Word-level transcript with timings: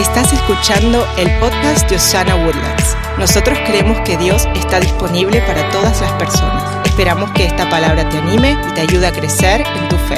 Estás 0.00 0.32
escuchando 0.32 1.06
el 1.18 1.28
podcast 1.40 1.86
de 1.90 1.96
Osana 1.96 2.34
Woodlands. 2.34 2.96
Nosotros 3.18 3.58
creemos 3.66 4.00
que 4.00 4.16
Dios 4.16 4.46
está 4.54 4.80
disponible 4.80 5.42
para 5.42 5.70
todas 5.70 6.00
las 6.00 6.10
personas. 6.12 6.86
Esperamos 6.86 7.30
que 7.32 7.44
esta 7.44 7.68
palabra 7.68 8.08
te 8.08 8.16
anime 8.16 8.56
y 8.66 8.72
te 8.72 8.80
ayude 8.80 9.06
a 9.06 9.12
crecer 9.12 9.60
en 9.60 9.88
tu 9.90 9.96
fe. 9.96 10.16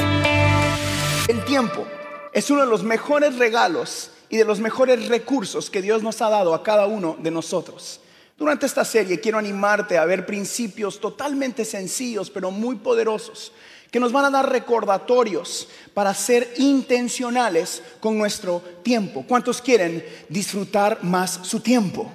El 1.27 1.43
tiempo 1.43 1.85
es 2.31 2.49
uno 2.49 2.61
de 2.61 2.67
los 2.67 2.83
mejores 2.83 3.37
regalos 3.37 4.11
y 4.29 4.37
de 4.37 4.45
los 4.45 4.61
mejores 4.61 5.09
recursos 5.09 5.69
que 5.69 5.81
Dios 5.81 6.01
nos 6.01 6.21
ha 6.21 6.29
dado 6.29 6.53
a 6.53 6.63
cada 6.63 6.85
uno 6.85 7.17
de 7.19 7.31
nosotros. 7.31 7.99
Durante 8.37 8.65
esta 8.65 8.85
serie 8.85 9.19
quiero 9.19 9.37
animarte 9.37 9.97
a 9.97 10.05
ver 10.05 10.25
principios 10.25 11.01
totalmente 11.01 11.65
sencillos 11.65 12.29
pero 12.29 12.51
muy 12.51 12.77
poderosos 12.77 13.51
que 13.93 13.99
nos 13.99 14.11
van 14.11 14.25
a 14.25 14.31
dar 14.31 14.49
recordatorios 14.49 15.67
para 15.93 16.15
ser 16.15 16.51
intencionales 16.57 17.83
con 17.99 18.17
nuestro 18.17 18.59
tiempo. 18.81 19.23
¿Cuántos 19.27 19.61
quieren 19.61 20.03
disfrutar 20.29 21.03
más 21.03 21.41
su 21.43 21.59
tiempo? 21.59 22.11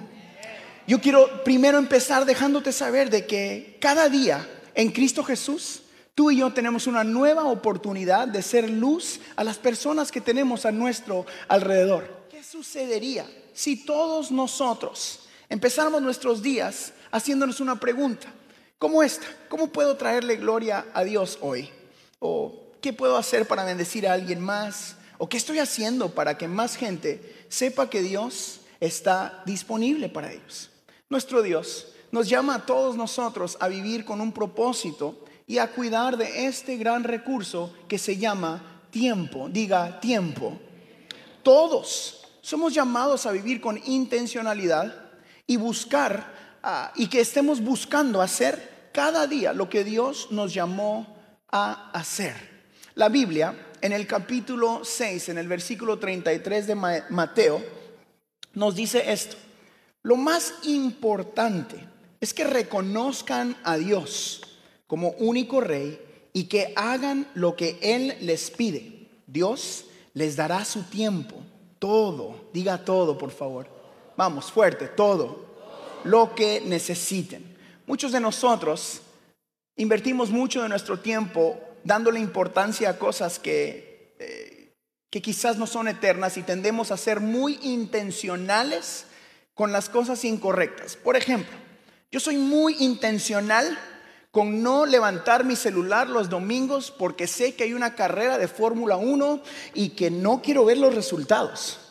Yo 0.85 0.99
quiero 0.99 1.41
primero 1.45 1.77
empezar 1.77 2.25
dejándote 2.25 2.73
saber 2.73 3.09
de 3.09 3.25
que 3.25 3.77
cada 3.79 4.09
día 4.09 4.45
en 4.75 4.91
Cristo 4.91 5.23
Jesús, 5.23 5.83
tú 6.15 6.31
y 6.31 6.39
yo 6.39 6.51
tenemos 6.51 6.85
una 6.85 7.05
nueva 7.05 7.45
oportunidad 7.45 8.27
de 8.27 8.41
ser 8.41 8.69
luz 8.69 9.21
a 9.37 9.45
las 9.45 9.57
personas 9.57 10.11
que 10.11 10.19
tenemos 10.19 10.65
a 10.65 10.73
nuestro 10.73 11.25
alrededor. 11.47 12.25
¿Qué 12.29 12.43
sucedería 12.43 13.25
si 13.53 13.85
todos 13.85 14.31
nosotros 14.31 15.29
empezáramos 15.47 16.01
nuestros 16.01 16.41
días 16.41 16.91
haciéndonos 17.09 17.61
una 17.61 17.79
pregunta? 17.79 18.33
¿Cómo 18.79 19.03
esta? 19.03 19.27
¿Cómo 19.49 19.67
puedo 19.67 19.97
traerle 19.97 20.37
gloria 20.37 20.85
a 20.93 21.03
Dios 21.03 21.37
hoy? 21.41 21.69
¿O 22.19 22.63
qué 22.79 22.93
puedo 22.93 23.17
hacer 23.17 23.45
para 23.45 23.65
bendecir 23.65 24.07
a 24.07 24.13
alguien 24.13 24.39
más? 24.39 24.95
¿O 25.17 25.27
qué 25.27 25.35
estoy 25.35 25.59
haciendo 25.59 26.15
para 26.15 26.37
que 26.37 26.47
más 26.47 26.77
gente 26.77 27.45
sepa 27.49 27.89
que 27.89 28.01
Dios 28.01 28.61
está 28.79 29.43
disponible 29.45 30.07
para 30.07 30.31
ellos? 30.31 30.69
Nuestro 31.09 31.41
Dios 31.41 31.87
nos 32.11 32.29
llama 32.29 32.55
a 32.55 32.65
todos 32.65 32.95
nosotros 32.95 33.57
a 33.59 33.67
vivir 33.67 34.05
con 34.05 34.21
un 34.21 34.31
propósito 34.31 35.25
y 35.45 35.57
a 35.57 35.67
cuidar 35.67 36.15
de 36.15 36.45
este 36.45 36.77
gran 36.77 37.03
recurso 37.03 37.73
que 37.89 37.97
se 37.97 38.15
llama 38.15 38.85
tiempo. 38.91 39.49
Diga 39.49 39.99
tiempo. 39.99 40.57
Todos 41.43 42.25
somos 42.39 42.73
llamados 42.73 43.25
a 43.25 43.33
vivir 43.33 43.59
con 43.59 43.77
intencionalidad 43.85 44.95
y 45.45 45.57
buscar 45.57 46.38
ah, 46.63 46.91
y 46.95 47.07
que 47.07 47.21
estemos 47.21 47.61
buscando 47.61 48.21
hacer 48.21 48.89
cada 48.93 49.27
día 49.27 49.53
lo 49.53 49.69
que 49.69 49.83
Dios 49.83 50.27
nos 50.31 50.53
llamó 50.53 51.15
a 51.51 51.91
hacer. 51.91 52.35
La 52.95 53.09
Biblia, 53.09 53.55
en 53.81 53.93
el 53.93 54.05
capítulo 54.07 54.81
6, 54.83 55.29
en 55.29 55.37
el 55.37 55.47
versículo 55.47 55.99
33 55.99 56.67
de 56.67 56.75
Mateo, 56.75 57.63
nos 58.53 58.75
dice 58.75 59.11
esto. 59.11 59.37
Lo 60.01 60.15
más 60.15 60.53
importante 60.63 61.77
es 62.19 62.33
que 62.33 62.43
reconozcan 62.43 63.55
a 63.63 63.77
Dios 63.77 64.41
como 64.87 65.09
único 65.11 65.61
rey 65.61 65.99
y 66.33 66.45
que 66.45 66.73
hagan 66.75 67.27
lo 67.35 67.55
que 67.55 67.79
Él 67.81 68.15
les 68.21 68.49
pide. 68.51 69.09
Dios 69.27 69.85
les 70.13 70.35
dará 70.35 70.65
su 70.65 70.83
tiempo, 70.83 71.35
todo, 71.77 72.49
diga 72.53 72.83
todo 72.83 73.17
por 73.17 73.31
favor. 73.31 73.67
Vamos, 74.17 74.51
fuerte, 74.51 74.87
todo, 74.87 75.48
lo 76.03 76.35
que 76.35 76.61
necesiten. 76.61 77.57
Muchos 77.85 78.11
de 78.11 78.19
nosotros 78.19 79.01
invertimos 79.75 80.29
mucho 80.29 80.61
de 80.61 80.69
nuestro 80.69 80.99
tiempo 80.99 81.59
dándole 81.83 82.19
importancia 82.19 82.89
a 82.89 82.97
cosas 82.97 83.39
que, 83.39 84.15
eh, 84.19 84.73
que 85.09 85.21
quizás 85.21 85.57
no 85.57 85.65
son 85.65 85.87
eternas 85.87 86.37
y 86.37 86.43
tendemos 86.43 86.91
a 86.91 86.97
ser 86.97 87.19
muy 87.19 87.59
intencionales 87.61 89.05
con 89.53 89.71
las 89.71 89.89
cosas 89.89 90.23
incorrectas. 90.25 90.95
Por 90.95 91.15
ejemplo, 91.15 91.57
yo 92.11 92.19
soy 92.19 92.37
muy 92.37 92.75
intencional 92.79 93.77
con 94.31 94.61
no 94.61 94.85
levantar 94.85 95.43
mi 95.43 95.55
celular 95.55 96.07
los 96.07 96.29
domingos 96.29 96.91
porque 96.91 97.27
sé 97.27 97.55
que 97.55 97.63
hay 97.63 97.73
una 97.73 97.95
carrera 97.95 98.37
de 98.37 98.47
Fórmula 98.47 98.97
1 98.97 99.41
y 99.73 99.89
que 99.89 100.11
no 100.11 100.41
quiero 100.41 100.65
ver 100.65 100.77
los 100.77 100.93
resultados. 100.93 101.88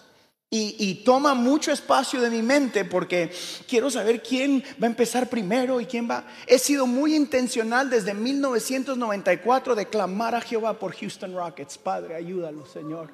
Y, 0.51 1.03
toma 1.05 1.35
mucho 1.35 1.73
espacio 1.73 2.23
de 2.23 2.31
mi 2.31 2.41
mente 2.41 2.87
porque 2.87 3.31
quiero 3.69 3.91
saber 3.91 4.23
quién 4.23 4.65
va 4.83 4.87
a 4.87 4.91
empezar 4.91 5.29
primero 5.29 5.79
y 5.79 5.85
quién 5.85 6.09
va. 6.09 6.25
He 6.47 6.59
sido 6.59 6.87
muy 6.87 7.15
intencional 7.15 7.91
desde 7.91 8.15
1994 8.15 9.75
de 9.75 9.89
clamar 9.89 10.35
a 10.35 10.41
Jehová 10.41 10.79
por 10.79 10.97
Houston 10.97 11.35
Rockets. 11.35 11.77
Padre, 11.77 12.15
ayúdalo, 12.15 12.65
Señor. 12.65 13.11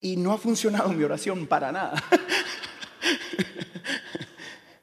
Y 0.00 0.16
no 0.16 0.32
ha 0.32 0.38
funcionado 0.38 0.90
mi 0.90 1.02
oración 1.02 1.48
para 1.48 1.72
nada. 1.72 2.00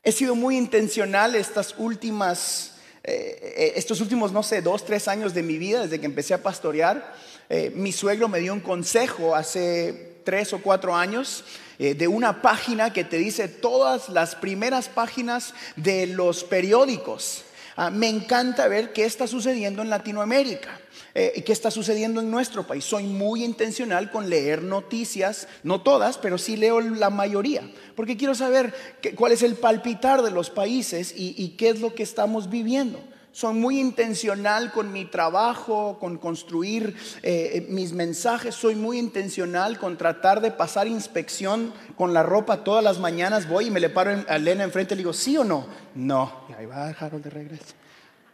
He 0.03 0.11
sido 0.11 0.35
muy 0.35 0.57
intencional 0.57 1.35
estas 1.35 1.75
últimas, 1.77 2.73
eh, 3.05 3.53
eh, 3.55 3.73
estos 3.77 4.01
últimos, 4.01 4.33
no 4.33 4.43
sé, 4.43 4.61
dos, 4.61 4.85
tres 4.85 5.07
años 5.07 5.33
de 5.33 5.41
mi 5.41 5.57
vida, 5.57 5.83
desde 5.83 6.01
que 6.01 6.05
empecé 6.05 6.33
a 6.33 6.43
pastorear. 6.43 7.15
Eh, 7.47 7.71
mi 7.73 7.93
suegro 7.93 8.27
me 8.27 8.39
dio 8.39 8.51
un 8.51 8.59
consejo 8.59 9.33
hace 9.33 10.12
tres 10.23 10.53
o 10.53 10.61
cuatro 10.61 10.95
años 10.95 11.43
eh, 11.79 11.93
de 11.93 12.07
una 12.07 12.41
página 12.41 12.93
que 12.93 13.03
te 13.03 13.17
dice 13.17 13.47
todas 13.47 14.09
las 14.09 14.35
primeras 14.35 14.89
páginas 14.89 15.53
de 15.75 16.07
los 16.07 16.43
periódicos. 16.43 17.43
Ah, 17.75 17.89
me 17.89 18.07
encanta 18.07 18.67
ver 18.67 18.93
qué 18.93 19.05
está 19.05 19.27
sucediendo 19.27 19.81
en 19.81 19.89
Latinoamérica. 19.89 20.79
Eh, 21.15 21.43
qué 21.45 21.51
está 21.51 21.69
sucediendo 21.69 22.21
en 22.21 22.31
nuestro 22.31 22.65
país. 22.65 22.85
Soy 22.85 23.03
muy 23.03 23.43
intencional 23.43 24.09
con 24.09 24.29
leer 24.29 24.63
noticias, 24.63 25.47
no 25.61 25.81
todas, 25.81 26.17
pero 26.17 26.39
sí 26.39 26.57
leo 26.57 26.81
la 26.81 27.11
mayoría, 27.11 27.69
porque 27.95 28.17
quiero 28.17 28.33
saber 28.33 28.73
cuál 29.15 29.31
es 29.31 29.43
el 29.43 29.53
palpitar 29.53 30.23
de 30.23 30.31
los 30.31 30.49
países 30.49 31.13
y 31.15 31.49
qué 31.49 31.69
es 31.69 31.81
lo 31.81 31.93
que 31.93 32.01
estamos 32.01 32.49
viviendo 32.49 32.99
soy 33.33 33.55
muy 33.55 33.79
intencional 33.79 34.71
con 34.71 34.93
mi 34.93 35.05
trabajo, 35.05 35.97
con 35.99 36.19
construir 36.19 36.95
eh, 37.23 37.51
eh, 37.55 37.65
mis 37.67 37.91
mensajes, 37.91 38.53
soy 38.53 38.75
muy 38.75 38.99
intencional 38.99 39.79
con 39.79 39.97
tratar 39.97 40.39
de 40.39 40.51
pasar 40.51 40.87
inspección 40.87 41.73
con 41.97 42.13
la 42.13 42.21
ropa 42.21 42.63
todas 42.63 42.83
las 42.83 42.99
mañanas, 42.99 43.49
voy 43.49 43.67
y 43.67 43.71
me 43.71 43.79
le 43.79 43.89
paro 43.89 44.23
a 44.27 44.35
Elena 44.35 44.63
enfrente 44.63 44.93
y 44.93 44.97
le 44.97 45.01
digo, 45.01 45.13
¿sí 45.13 45.35
o 45.35 45.43
no? 45.43 45.65
No, 45.95 46.45
y 46.47 46.53
ahí 46.53 46.67
va 46.67 46.89
Harold 46.89 47.23
de 47.23 47.31
regreso. 47.31 47.73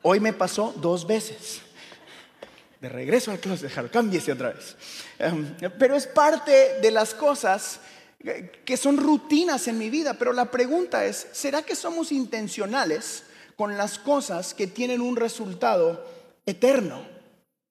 Hoy 0.01 0.19
me 0.19 0.33
pasó 0.33 0.73
dos 0.77 1.07
veces. 1.07 1.61
De 2.81 2.89
regreso 2.89 3.31
al 3.31 3.39
closet, 3.39 3.71
Harold, 3.71 3.91
cámbiese 3.91 4.33
otra 4.33 4.49
vez. 4.49 4.75
Em, 5.17 5.55
pero 5.79 5.95
es 5.95 6.07
parte 6.07 6.79
de 6.81 6.91
las 6.91 7.13
cosas 7.13 7.79
que 8.65 8.75
son 8.75 8.97
rutinas 8.97 9.69
en 9.69 9.77
mi 9.77 9.89
vida, 9.89 10.15
pero 10.15 10.33
la 10.33 10.51
pregunta 10.51 11.05
es, 11.05 11.27
¿será 11.31 11.61
que 11.61 11.73
somos 11.73 12.11
intencionales? 12.11 13.23
Con 13.59 13.77
las 13.77 13.99
cosas 13.99 14.53
que 14.53 14.67
tienen 14.67 15.01
un 15.01 15.17
resultado 15.17 16.05
eterno. 16.45 17.01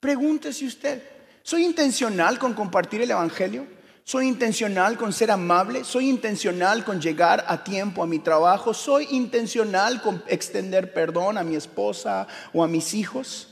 Pregúntese 0.01 0.67
usted, 0.67 1.03
¿soy 1.43 1.65
intencional 1.65 2.39
con 2.39 2.53
compartir 2.53 3.01
el 3.01 3.11
Evangelio? 3.11 3.67
¿Soy 4.05 4.29
intencional 4.29 4.99
con 4.99 5.15
ser 5.15 5.31
amable? 5.31 5.85
¿Soy 5.85 6.11
intencional 6.11 6.85
con 6.85 7.01
llegar 7.01 7.43
a 7.49 7.65
tiempo 7.65 8.03
a 8.03 8.07
mi 8.07 8.19
trabajo? 8.19 8.75
¿Soy 8.75 9.07
intencional 9.13 10.03
con 10.03 10.23
extender 10.27 10.93
perdón 10.93 11.39
a 11.39 11.43
mi 11.43 11.57
esposa 11.57 12.27
o 12.53 12.63
a 12.63 12.69
mis 12.69 12.93
hijos? 12.93 13.49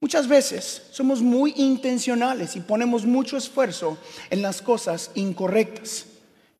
Muchas 0.00 0.28
veces 0.28 0.82
somos 0.92 1.20
muy 1.20 1.52
intencionales 1.56 2.54
y 2.54 2.60
ponemos 2.60 3.04
mucho 3.04 3.36
esfuerzo 3.36 3.98
en 4.30 4.40
las 4.40 4.62
cosas 4.62 5.10
incorrectas. 5.16 6.06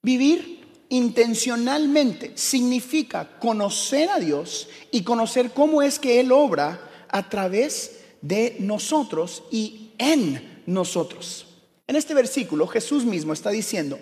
Vivir 0.03 0.62
intencionalmente 0.93 2.33
significa 2.35 3.27
conocer 3.39 4.11
a 4.11 4.19
Dios 4.19 4.69
y 4.91 5.03
conocer 5.03 5.53
cómo 5.53 5.81
es 5.81 5.99
que 5.99 6.21
Él 6.21 6.31
obra 6.33 7.07
a 7.09 7.31
través 7.31 8.01
de 8.21 8.57
nosotros 8.59 9.43
y 9.51 9.93
en 9.97 10.63
nosotros. 10.67 11.47
En 11.87 11.97
este 11.97 12.13
versículo 12.13 12.67
Jesús 12.67 13.07
mismo 13.07 13.33
está 13.33 13.49
diciendo 13.49 13.99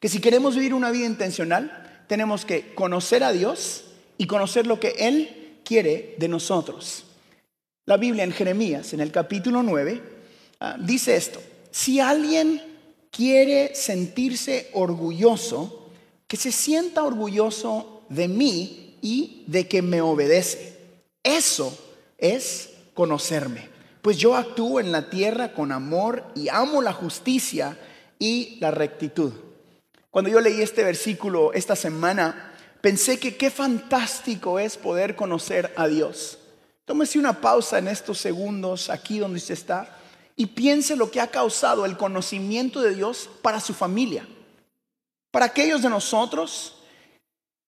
que 0.00 0.08
si 0.08 0.20
queremos 0.20 0.56
vivir 0.56 0.74
una 0.74 0.90
vida 0.90 1.06
intencional, 1.06 2.04
tenemos 2.08 2.44
que 2.44 2.74
conocer 2.74 3.22
a 3.22 3.30
Dios 3.30 3.84
y 4.18 4.26
conocer 4.26 4.66
lo 4.66 4.80
que 4.80 4.96
Él 4.98 5.60
quiere 5.64 6.16
de 6.18 6.26
nosotros. 6.26 7.04
La 7.86 7.98
Biblia 7.98 8.24
en 8.24 8.32
Jeremías, 8.32 8.92
en 8.94 9.00
el 9.00 9.12
capítulo 9.12 9.62
9, 9.62 10.02
ah, 10.58 10.76
dice 10.80 11.14
esto, 11.14 11.40
si 11.70 12.00
alguien 12.00 12.60
quiere 13.12 13.76
sentirse 13.76 14.70
orgulloso, 14.72 15.81
que 16.32 16.38
se 16.38 16.50
sienta 16.50 17.02
orgulloso 17.02 18.06
de 18.08 18.26
mí 18.26 18.96
y 19.02 19.44
de 19.48 19.68
que 19.68 19.82
me 19.82 20.00
obedece. 20.00 20.78
Eso 21.22 21.76
es 22.16 22.70
conocerme. 22.94 23.68
Pues 24.00 24.16
yo 24.16 24.34
actúo 24.34 24.80
en 24.80 24.92
la 24.92 25.10
tierra 25.10 25.52
con 25.52 25.72
amor 25.72 26.24
y 26.34 26.48
amo 26.48 26.80
la 26.80 26.94
justicia 26.94 27.76
y 28.18 28.56
la 28.62 28.70
rectitud. 28.70 29.34
Cuando 30.10 30.30
yo 30.30 30.40
leí 30.40 30.62
este 30.62 30.82
versículo 30.82 31.52
esta 31.52 31.76
semana, 31.76 32.54
pensé 32.80 33.20
que 33.20 33.36
qué 33.36 33.50
fantástico 33.50 34.58
es 34.58 34.78
poder 34.78 35.16
conocer 35.16 35.70
a 35.76 35.86
Dios. 35.86 36.38
Tómese 36.86 37.18
una 37.18 37.42
pausa 37.42 37.76
en 37.76 37.88
estos 37.88 38.16
segundos 38.16 38.88
aquí 38.88 39.18
donde 39.18 39.36
usted 39.36 39.52
está 39.52 39.98
y 40.34 40.46
piense 40.46 40.96
lo 40.96 41.10
que 41.10 41.20
ha 41.20 41.26
causado 41.26 41.84
el 41.84 41.98
conocimiento 41.98 42.80
de 42.80 42.94
Dios 42.94 43.28
para 43.42 43.60
su 43.60 43.74
familia 43.74 44.26
Para 45.32 45.46
aquellos 45.46 45.82
de 45.82 45.88
nosotros 45.88 46.76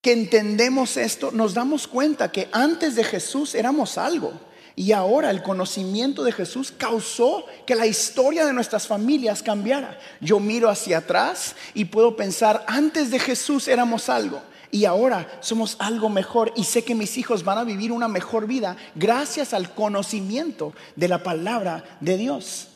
que 0.00 0.12
entendemos 0.12 0.98
esto, 0.98 1.32
nos 1.32 1.54
damos 1.54 1.88
cuenta 1.88 2.30
que 2.30 2.48
antes 2.52 2.94
de 2.94 3.02
Jesús 3.02 3.54
éramos 3.54 3.98
algo. 3.98 4.32
Y 4.76 4.92
ahora 4.92 5.30
el 5.30 5.42
conocimiento 5.42 6.24
de 6.24 6.32
Jesús 6.32 6.72
causó 6.76 7.46
que 7.64 7.74
la 7.74 7.86
historia 7.86 8.44
de 8.44 8.52
nuestras 8.52 8.86
familias 8.86 9.42
cambiara. 9.42 9.98
Yo 10.20 10.40
miro 10.40 10.68
hacia 10.68 10.98
atrás 10.98 11.56
y 11.72 11.86
puedo 11.86 12.16
pensar, 12.16 12.64
antes 12.68 13.10
de 13.10 13.18
Jesús 13.18 13.66
éramos 13.66 14.08
algo 14.08 14.42
y 14.70 14.84
ahora 14.84 15.38
somos 15.40 15.76
algo 15.78 16.10
mejor 16.10 16.52
y 16.56 16.64
sé 16.64 16.82
que 16.82 16.96
mis 16.96 17.16
hijos 17.16 17.44
van 17.44 17.58
a 17.58 17.64
vivir 17.64 17.92
una 17.92 18.08
mejor 18.08 18.46
vida 18.46 18.76
gracias 18.96 19.54
al 19.54 19.72
conocimiento 19.72 20.74
de 20.96 21.08
la 21.08 21.22
palabra 21.22 21.96
de 22.00 22.18
Dios. 22.18 22.68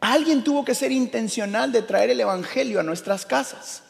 Alguien 0.00 0.44
tuvo 0.44 0.66
que 0.66 0.74
ser 0.74 0.92
intencional 0.92 1.72
de 1.72 1.80
traer 1.80 2.10
el 2.10 2.20
Evangelio 2.20 2.80
a 2.80 2.82
nuestras 2.82 3.24
casas. 3.24 3.84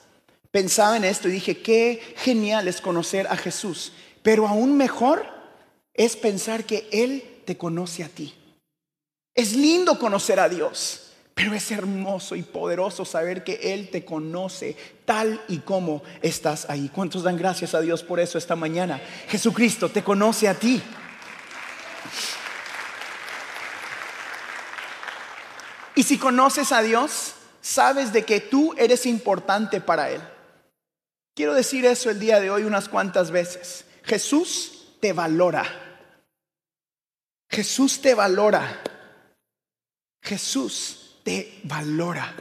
Pensaba 0.55 0.97
en 0.97 1.03
esto 1.03 1.27
y 1.27 1.33
dije, 1.33 1.59
qué 1.59 2.15
genial 2.19 2.69
es 2.69 2.81
conocer 2.81 3.27
a 3.27 3.37
Jesús, 3.37 3.91
pero 4.23 4.47
aún 4.47 4.77
mejor 4.77 5.27
es 5.93 6.15
pensar 6.15 6.63
que 6.63 6.89
Él 6.93 7.41
te 7.45 7.57
conoce 7.57 8.05
a 8.05 8.09
ti. 8.09 8.33
Es 9.35 9.57
lindo 9.57 9.99
conocer 9.99 10.39
a 10.39 10.49
Dios. 10.49 11.11
Pero 11.35 11.55
es 11.55 11.73
hermoso 11.73 12.37
y 12.37 12.43
poderoso 12.43 13.05
saber 13.05 13.43
que 13.43 13.75
Él 13.75 13.89
te 13.91 14.05
conoce 14.05 14.77
tal 15.05 15.43
y 15.49 15.59
como 15.59 16.05
estás 16.23 16.71
ahí. 16.71 16.89
¿Cuántos 16.95 17.25
dan 17.25 17.37
gracias 17.37 17.75
a 17.75 17.81
Dios 17.81 18.05
por 18.05 18.21
eso 18.21 18.39
esta 18.39 18.55
mañana? 18.55 19.03
Jesucristo 19.27 19.89
te 19.89 20.05
conoce 20.05 20.47
a 20.47 20.55
ti. 20.55 20.81
Y 25.97 26.05
si 26.05 26.17
conoces 26.17 26.71
a 26.71 26.81
Dios, 26.81 27.33
sabes 27.61 28.13
de 28.13 28.25
que 28.25 28.39
tú 28.39 28.73
eres 28.79 29.05
importante 29.05 29.81
para 29.81 30.11
Él. 30.11 30.21
Quiero 31.35 31.55
decir 31.55 31.85
eso 31.85 32.11
el 32.11 32.21
día 32.21 32.41
de 32.41 32.51
hoy 32.51 32.63
unas 32.63 32.89
cuantas 32.89 33.31
veces. 33.31 33.85
Jesús 34.05 34.97
te 35.01 35.13
valora. 35.13 35.65
Jesús 37.51 38.01
te 38.01 38.15
valora. 38.15 38.83
Jesús 40.23 41.19
te 41.25 41.61
valora. 41.65 42.35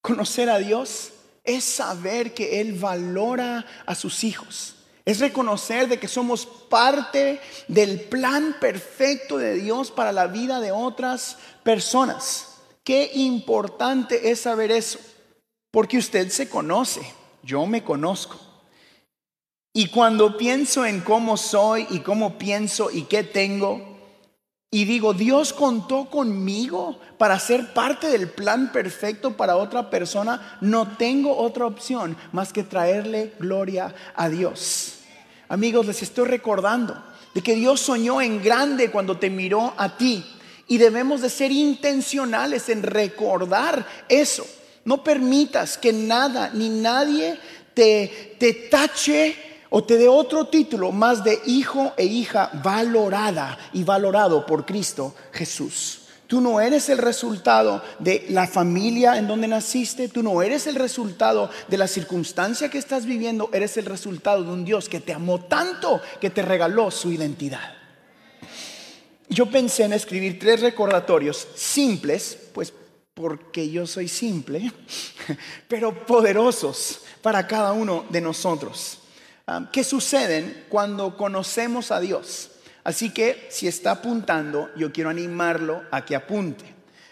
Conocer 0.00 0.50
a 0.50 0.58
Dios 0.58 1.12
es 1.42 1.64
saber 1.64 2.32
que 2.32 2.60
Él 2.60 2.74
valora 2.74 3.66
a 3.84 3.94
sus 3.94 4.22
hijos. 4.22 4.76
Es 5.04 5.18
reconocer 5.18 5.88
de 5.88 5.98
que 5.98 6.08
somos 6.08 6.46
parte 6.46 7.40
del 7.68 8.00
plan 8.00 8.56
perfecto 8.60 9.36
de 9.36 9.54
Dios 9.54 9.90
para 9.90 10.12
la 10.12 10.28
vida 10.28 10.60
de 10.60 10.72
otras 10.72 11.36
personas. 11.62 12.58
Qué 12.84 13.10
importante 13.14 14.30
es 14.30 14.40
saber 14.40 14.70
eso, 14.70 14.98
porque 15.74 15.98
usted 15.98 16.28
se 16.28 16.48
conoce, 16.48 17.00
yo 17.42 17.66
me 17.66 17.82
conozco. 17.82 18.38
Y 19.72 19.88
cuando 19.88 20.38
pienso 20.38 20.86
en 20.86 21.00
cómo 21.00 21.36
soy 21.36 21.84
y 21.90 21.98
cómo 21.98 22.38
pienso 22.38 22.92
y 22.92 23.02
qué 23.02 23.24
tengo, 23.24 23.98
y 24.70 24.84
digo, 24.84 25.14
Dios 25.14 25.52
contó 25.52 26.08
conmigo 26.08 27.00
para 27.18 27.40
ser 27.40 27.74
parte 27.74 28.06
del 28.06 28.30
plan 28.30 28.70
perfecto 28.70 29.36
para 29.36 29.56
otra 29.56 29.90
persona, 29.90 30.58
no 30.60 30.96
tengo 30.96 31.36
otra 31.36 31.66
opción 31.66 32.16
más 32.30 32.52
que 32.52 32.62
traerle 32.62 33.32
gloria 33.40 33.92
a 34.14 34.28
Dios. 34.28 35.00
Amigos, 35.48 35.86
les 35.86 36.02
estoy 36.02 36.28
recordando 36.28 37.02
de 37.34 37.42
que 37.42 37.56
Dios 37.56 37.80
soñó 37.80 38.22
en 38.22 38.40
grande 38.40 38.92
cuando 38.92 39.18
te 39.18 39.28
miró 39.28 39.74
a 39.76 39.96
ti 39.96 40.24
y 40.68 40.78
debemos 40.78 41.20
de 41.20 41.30
ser 41.30 41.50
intencionales 41.50 42.68
en 42.68 42.84
recordar 42.84 43.84
eso. 44.08 44.46
No 44.84 45.02
permitas 45.02 45.78
que 45.78 45.92
nada 45.92 46.50
ni 46.52 46.68
nadie 46.68 47.38
te, 47.72 48.36
te 48.38 48.52
tache 48.52 49.36
o 49.70 49.82
te 49.82 49.96
dé 49.96 50.08
otro 50.08 50.46
título 50.46 50.92
más 50.92 51.24
de 51.24 51.40
hijo 51.46 51.92
e 51.96 52.04
hija 52.04 52.50
valorada 52.62 53.58
y 53.72 53.82
valorado 53.82 54.46
por 54.46 54.64
Cristo 54.64 55.14
Jesús. 55.32 56.02
Tú 56.26 56.40
no 56.40 56.60
eres 56.60 56.88
el 56.88 56.98
resultado 56.98 57.82
de 57.98 58.26
la 58.30 58.46
familia 58.46 59.18
en 59.18 59.26
donde 59.26 59.46
naciste, 59.46 60.08
tú 60.08 60.22
no 60.22 60.42
eres 60.42 60.66
el 60.66 60.74
resultado 60.74 61.50
de 61.68 61.76
la 61.76 61.86
circunstancia 61.86 62.70
que 62.70 62.78
estás 62.78 63.04
viviendo, 63.04 63.50
eres 63.52 63.76
el 63.76 63.84
resultado 63.86 64.42
de 64.42 64.50
un 64.50 64.64
Dios 64.64 64.88
que 64.88 65.00
te 65.00 65.12
amó 65.12 65.40
tanto 65.40 66.00
que 66.20 66.30
te 66.30 66.42
regaló 66.42 66.90
su 66.90 67.12
identidad. 67.12 67.74
Yo 69.28 69.50
pensé 69.50 69.84
en 69.84 69.92
escribir 69.92 70.38
tres 70.38 70.60
recordatorios 70.60 71.48
simples, 71.54 72.38
pues 72.52 72.72
porque 73.14 73.70
yo 73.70 73.86
soy 73.86 74.08
simple, 74.08 74.72
pero 75.68 76.04
poderosos 76.04 77.02
para 77.22 77.46
cada 77.46 77.72
uno 77.72 78.04
de 78.10 78.20
nosotros. 78.20 78.98
Um, 79.46 79.66
que 79.70 79.84
suceden 79.84 80.64
cuando 80.68 81.16
conocemos 81.16 81.90
a 81.90 82.00
Dios. 82.00 82.50
Así 82.82 83.10
que 83.10 83.46
si 83.50 83.68
está 83.68 83.92
apuntando, 83.92 84.70
yo 84.76 84.92
quiero 84.92 85.10
animarlo 85.10 85.82
a 85.90 86.04
que 86.04 86.16
apunte 86.16 86.64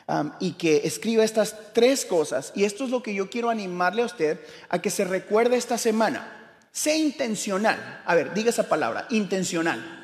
um, 0.09 0.31
y 0.41 0.53
que 0.53 0.83
escriba 0.85 1.25
estas 1.25 1.73
tres 1.73 2.05
cosas. 2.05 2.53
Y 2.55 2.65
esto 2.65 2.85
es 2.85 2.91
lo 2.91 3.03
que 3.03 3.15
yo 3.15 3.31
quiero 3.31 3.51
animarle 3.51 4.03
a 4.03 4.07
usted 4.07 4.41
a 4.71 4.81
que 4.81 4.91
se 4.91 5.05
recuerde 5.05 5.57
esta 5.57 5.79
semana. 5.79 6.57
Sé 6.73 6.97
intencional. 6.97 8.03
A 8.07 8.15
ver, 8.15 8.33
diga 8.33 8.51
esa 8.51 8.69
palabra, 8.69 9.07
intencional. 9.11 10.02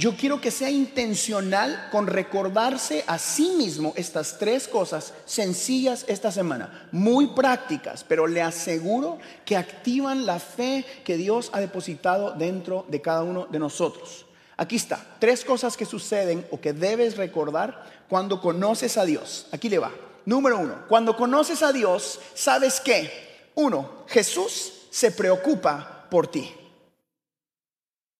Yo 0.00 0.16
quiero 0.16 0.40
que 0.40 0.50
sea 0.50 0.70
intencional 0.70 1.90
con 1.92 2.06
recordarse 2.06 3.04
a 3.06 3.18
sí 3.18 3.50
mismo 3.58 3.92
estas 3.96 4.38
tres 4.38 4.66
cosas 4.66 5.12
sencillas 5.26 6.06
esta 6.08 6.32
semana, 6.32 6.88
muy 6.90 7.26
prácticas, 7.26 8.02
pero 8.02 8.26
le 8.26 8.40
aseguro 8.40 9.18
que 9.44 9.58
activan 9.58 10.24
la 10.24 10.38
fe 10.38 10.86
que 11.04 11.18
Dios 11.18 11.50
ha 11.52 11.60
depositado 11.60 12.30
dentro 12.30 12.86
de 12.88 13.02
cada 13.02 13.24
uno 13.24 13.46
de 13.50 13.58
nosotros. 13.58 14.24
Aquí 14.56 14.76
está, 14.76 15.04
tres 15.18 15.44
cosas 15.44 15.76
que 15.76 15.84
suceden 15.84 16.46
o 16.50 16.58
que 16.58 16.72
debes 16.72 17.18
recordar 17.18 17.84
cuando 18.08 18.40
conoces 18.40 18.96
a 18.96 19.04
Dios. 19.04 19.48
Aquí 19.52 19.68
le 19.68 19.80
va. 19.80 19.92
Número 20.24 20.58
uno, 20.60 20.86
cuando 20.88 21.14
conoces 21.14 21.62
a 21.62 21.74
Dios, 21.74 22.20
sabes 22.32 22.80
que, 22.80 23.50
uno, 23.54 24.06
Jesús 24.06 24.86
se 24.88 25.10
preocupa 25.10 26.06
por 26.10 26.26
ti. 26.26 26.50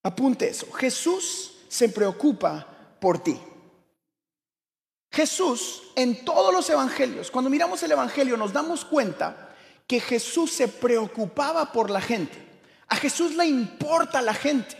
Apunte 0.02 0.46
eso, 0.46 0.70
Jesús 0.72 1.49
se 1.70 1.88
preocupa 1.88 2.66
por 3.00 3.22
ti. 3.22 3.40
Jesús 5.12 5.84
en 5.94 6.24
todos 6.24 6.52
los 6.52 6.68
evangelios, 6.68 7.30
cuando 7.30 7.48
miramos 7.48 7.82
el 7.82 7.92
evangelio 7.92 8.36
nos 8.36 8.52
damos 8.52 8.84
cuenta 8.84 9.54
que 9.86 10.00
Jesús 10.00 10.52
se 10.52 10.68
preocupaba 10.68 11.72
por 11.72 11.90
la 11.90 12.00
gente. 12.00 12.36
A 12.88 12.96
Jesús 12.96 13.36
le 13.36 13.46
importa 13.46 14.20
la 14.20 14.34
gente. 14.34 14.76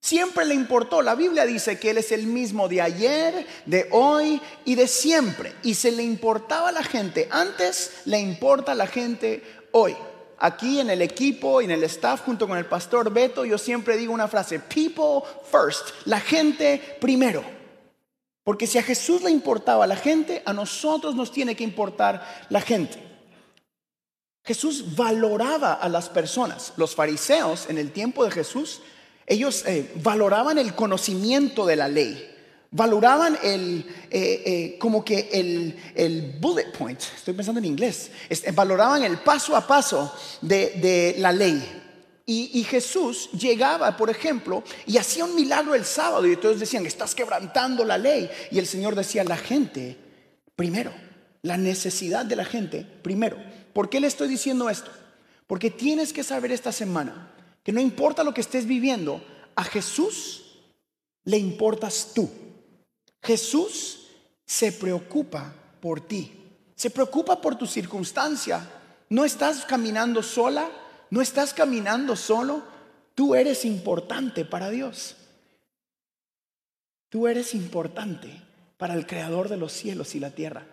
Siempre 0.00 0.44
le 0.44 0.54
importó. 0.54 1.02
La 1.02 1.14
Biblia 1.14 1.46
dice 1.46 1.78
que 1.78 1.90
Él 1.90 1.98
es 1.98 2.12
el 2.12 2.26
mismo 2.26 2.68
de 2.68 2.80
ayer, 2.80 3.46
de 3.66 3.88
hoy 3.90 4.40
y 4.64 4.76
de 4.76 4.86
siempre. 4.86 5.54
Y 5.62 5.74
se 5.74 5.90
le 5.90 6.02
importaba 6.02 6.68
a 6.68 6.72
la 6.72 6.84
gente. 6.84 7.28
Antes 7.30 8.02
le 8.04 8.20
importa 8.20 8.72
a 8.72 8.76
la 8.76 8.86
gente 8.86 9.42
hoy 9.72 9.96
aquí 10.38 10.80
en 10.80 10.90
el 10.90 11.02
equipo 11.02 11.60
y 11.60 11.64
en 11.64 11.70
el 11.70 11.84
staff 11.84 12.22
junto 12.22 12.48
con 12.48 12.58
el 12.58 12.66
pastor 12.66 13.12
Beto, 13.12 13.44
yo 13.44 13.58
siempre 13.58 13.96
digo 13.96 14.12
una 14.12 14.28
frase, 14.28 14.58
people 14.58 15.28
first, 15.50 15.90
la 16.04 16.20
gente 16.20 16.98
primero. 17.00 17.44
Porque 18.42 18.66
si 18.66 18.78
a 18.78 18.82
Jesús 18.82 19.22
le 19.22 19.30
importaba 19.30 19.86
la 19.86 19.96
gente, 19.96 20.42
a 20.44 20.52
nosotros 20.52 21.14
nos 21.14 21.32
tiene 21.32 21.56
que 21.56 21.64
importar 21.64 22.46
la 22.50 22.60
gente. 22.60 23.02
Jesús 24.44 24.94
valoraba 24.94 25.72
a 25.72 25.88
las 25.88 26.10
personas. 26.10 26.74
Los 26.76 26.94
fariseos 26.94 27.70
en 27.70 27.78
el 27.78 27.92
tiempo 27.92 28.24
de 28.24 28.30
Jesús, 28.30 28.82
ellos 29.26 29.64
eh, 29.66 29.90
valoraban 30.02 30.58
el 30.58 30.74
conocimiento 30.74 31.64
de 31.64 31.76
la 31.76 31.88
ley 31.88 32.33
valoraban 32.74 33.38
el, 33.40 33.86
eh, 34.10 34.42
eh, 34.44 34.78
como 34.80 35.04
que 35.04 35.28
el, 35.32 36.36
bullet 36.40 36.72
point, 36.76 37.00
estoy 37.00 37.32
pensando 37.32 37.60
en 37.60 37.66
inglés, 37.66 38.10
valoraban 38.52 39.04
el 39.04 39.18
paso 39.18 39.56
a 39.56 39.64
paso 39.66 40.12
de, 40.42 41.14
la 41.18 41.32
ley. 41.32 41.82
Y, 42.26 42.58
y, 42.58 42.64
Jesús 42.64 43.30
llegaba, 43.32 43.96
por 43.96 44.10
ejemplo, 44.10 44.64
y 44.86 44.96
hacía 44.96 45.24
un 45.24 45.34
milagro 45.34 45.74
el 45.74 45.84
sábado 45.84 46.26
y 46.26 46.36
todos 46.36 46.58
decían, 46.58 46.86
estás 46.86 47.14
quebrantando 47.14 47.84
la 47.84 47.98
ley. 47.98 48.30
Y 48.50 48.58
el 48.58 48.66
Señor 48.66 48.94
decía, 48.94 49.24
la 49.24 49.36
gente, 49.36 49.98
primero, 50.56 50.90
la 51.42 51.58
necesidad 51.58 52.24
de 52.24 52.36
la 52.36 52.46
gente, 52.46 52.86
primero. 53.02 53.36
¿Por 53.74 53.90
qué 53.90 54.00
le 54.00 54.06
estoy 54.06 54.26
diciendo 54.26 54.70
esto? 54.70 54.90
Porque 55.46 55.70
tienes 55.70 56.14
que 56.14 56.24
saber 56.24 56.50
esta 56.50 56.72
semana 56.72 57.30
que 57.62 57.72
no 57.72 57.80
importa 57.80 58.24
lo 58.24 58.32
que 58.32 58.40
estés 58.40 58.66
viviendo, 58.66 59.22
a 59.54 59.64
Jesús 59.64 60.62
le 61.24 61.36
importas 61.36 62.12
tú. 62.14 62.30
Jesús 63.24 64.08
se 64.44 64.72
preocupa 64.72 65.54
por 65.80 66.00
ti, 66.00 66.32
se 66.74 66.90
preocupa 66.90 67.40
por 67.40 67.56
tu 67.56 67.66
circunstancia. 67.66 68.68
No 69.08 69.24
estás 69.24 69.64
caminando 69.64 70.22
sola, 70.22 70.70
no 71.10 71.20
estás 71.20 71.54
caminando 71.54 72.16
solo, 72.16 72.62
tú 73.14 73.34
eres 73.34 73.64
importante 73.64 74.44
para 74.44 74.70
Dios. 74.70 75.16
Tú 77.08 77.28
eres 77.28 77.54
importante 77.54 78.42
para 78.76 78.94
el 78.94 79.06
creador 79.06 79.48
de 79.48 79.56
los 79.56 79.72
cielos 79.72 80.14
y 80.14 80.20
la 80.20 80.30
tierra. 80.30 80.66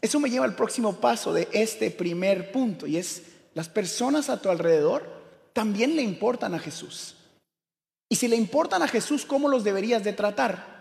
Eso 0.00 0.20
me 0.20 0.30
lleva 0.30 0.44
al 0.44 0.56
próximo 0.56 0.94
paso 0.96 1.32
de 1.32 1.48
este 1.52 1.90
primer 1.90 2.50
punto 2.50 2.86
y 2.86 2.96
es 2.96 3.22
las 3.54 3.68
personas 3.68 4.30
a 4.30 4.40
tu 4.40 4.48
alrededor 4.48 5.18
también 5.52 5.96
le 5.96 6.02
importan 6.02 6.54
a 6.54 6.58
Jesús. 6.58 7.17
Y 8.08 8.16
si 8.16 8.28
le 8.28 8.36
importan 8.36 8.82
a 8.82 8.88
Jesús, 8.88 9.26
¿cómo 9.26 9.48
los 9.48 9.64
deberías 9.64 10.02
de 10.02 10.12
tratar? 10.12 10.78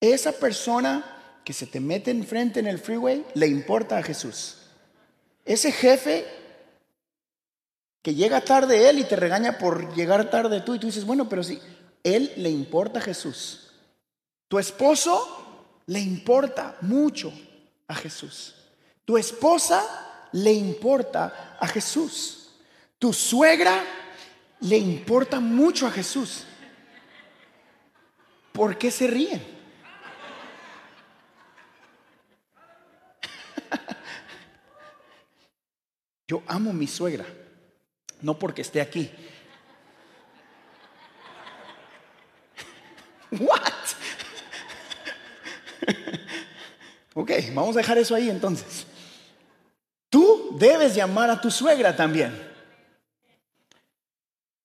Esa 0.00 0.32
persona 0.32 1.40
que 1.44 1.52
se 1.52 1.66
te 1.66 1.80
mete 1.80 2.10
enfrente 2.10 2.60
en 2.60 2.66
el 2.66 2.78
freeway 2.78 3.24
le 3.34 3.46
importa 3.46 3.98
a 3.98 4.02
Jesús. 4.02 4.58
Ese 5.44 5.72
jefe 5.72 6.26
que 8.02 8.14
llega 8.14 8.40
tarde 8.40 8.90
él 8.90 8.98
y 8.98 9.04
te 9.04 9.16
regaña 9.16 9.58
por 9.58 9.94
llegar 9.94 10.28
tarde 10.30 10.60
tú 10.60 10.74
y 10.74 10.78
tú 10.78 10.86
dices, 10.88 11.04
bueno, 11.04 11.28
pero 11.28 11.42
si 11.42 11.60
él 12.02 12.32
le 12.36 12.50
importa 12.50 12.98
a 12.98 13.02
Jesús. 13.02 13.70
Tu 14.48 14.58
esposo 14.58 15.80
le 15.86 16.00
importa 16.00 16.76
mucho 16.82 17.32
a 17.88 17.94
Jesús. 17.94 18.54
Tu 19.04 19.16
esposa 19.16 20.28
le 20.32 20.52
importa 20.52 21.56
a 21.58 21.66
Jesús. 21.68 22.50
Tu 22.98 23.12
suegra 23.12 23.82
le 24.62 24.78
importa 24.78 25.38
mucho 25.40 25.86
a 25.86 25.90
Jesús. 25.90 26.46
¿Por 28.52 28.78
qué 28.78 28.90
se 28.90 29.06
ríen? 29.06 29.42
Yo 36.28 36.42
amo 36.46 36.70
a 36.70 36.74
mi 36.74 36.86
suegra, 36.86 37.26
no 38.20 38.38
porque 38.38 38.62
esté 38.62 38.80
aquí. 38.80 39.10
What? 43.40 43.60
ok, 47.14 47.30
vamos 47.52 47.74
a 47.76 47.80
dejar 47.80 47.98
eso 47.98 48.14
ahí 48.14 48.30
entonces. 48.30 48.86
Tú 50.08 50.56
debes 50.58 50.94
llamar 50.94 51.30
a 51.30 51.40
tu 51.40 51.50
suegra 51.50 51.96
también. 51.96 52.51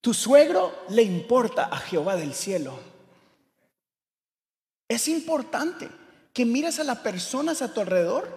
Tu 0.01 0.13
suegro 0.13 0.73
le 0.89 1.03
importa 1.03 1.65
a 1.65 1.77
Jehová 1.77 2.15
del 2.15 2.33
cielo. 2.33 2.79
Es 4.87 5.07
importante 5.07 5.89
que 6.33 6.45
mires 6.45 6.79
a 6.79 6.83
las 6.83 6.99
personas 6.99 7.61
a 7.61 7.73
tu 7.73 7.81
alrededor 7.81 8.29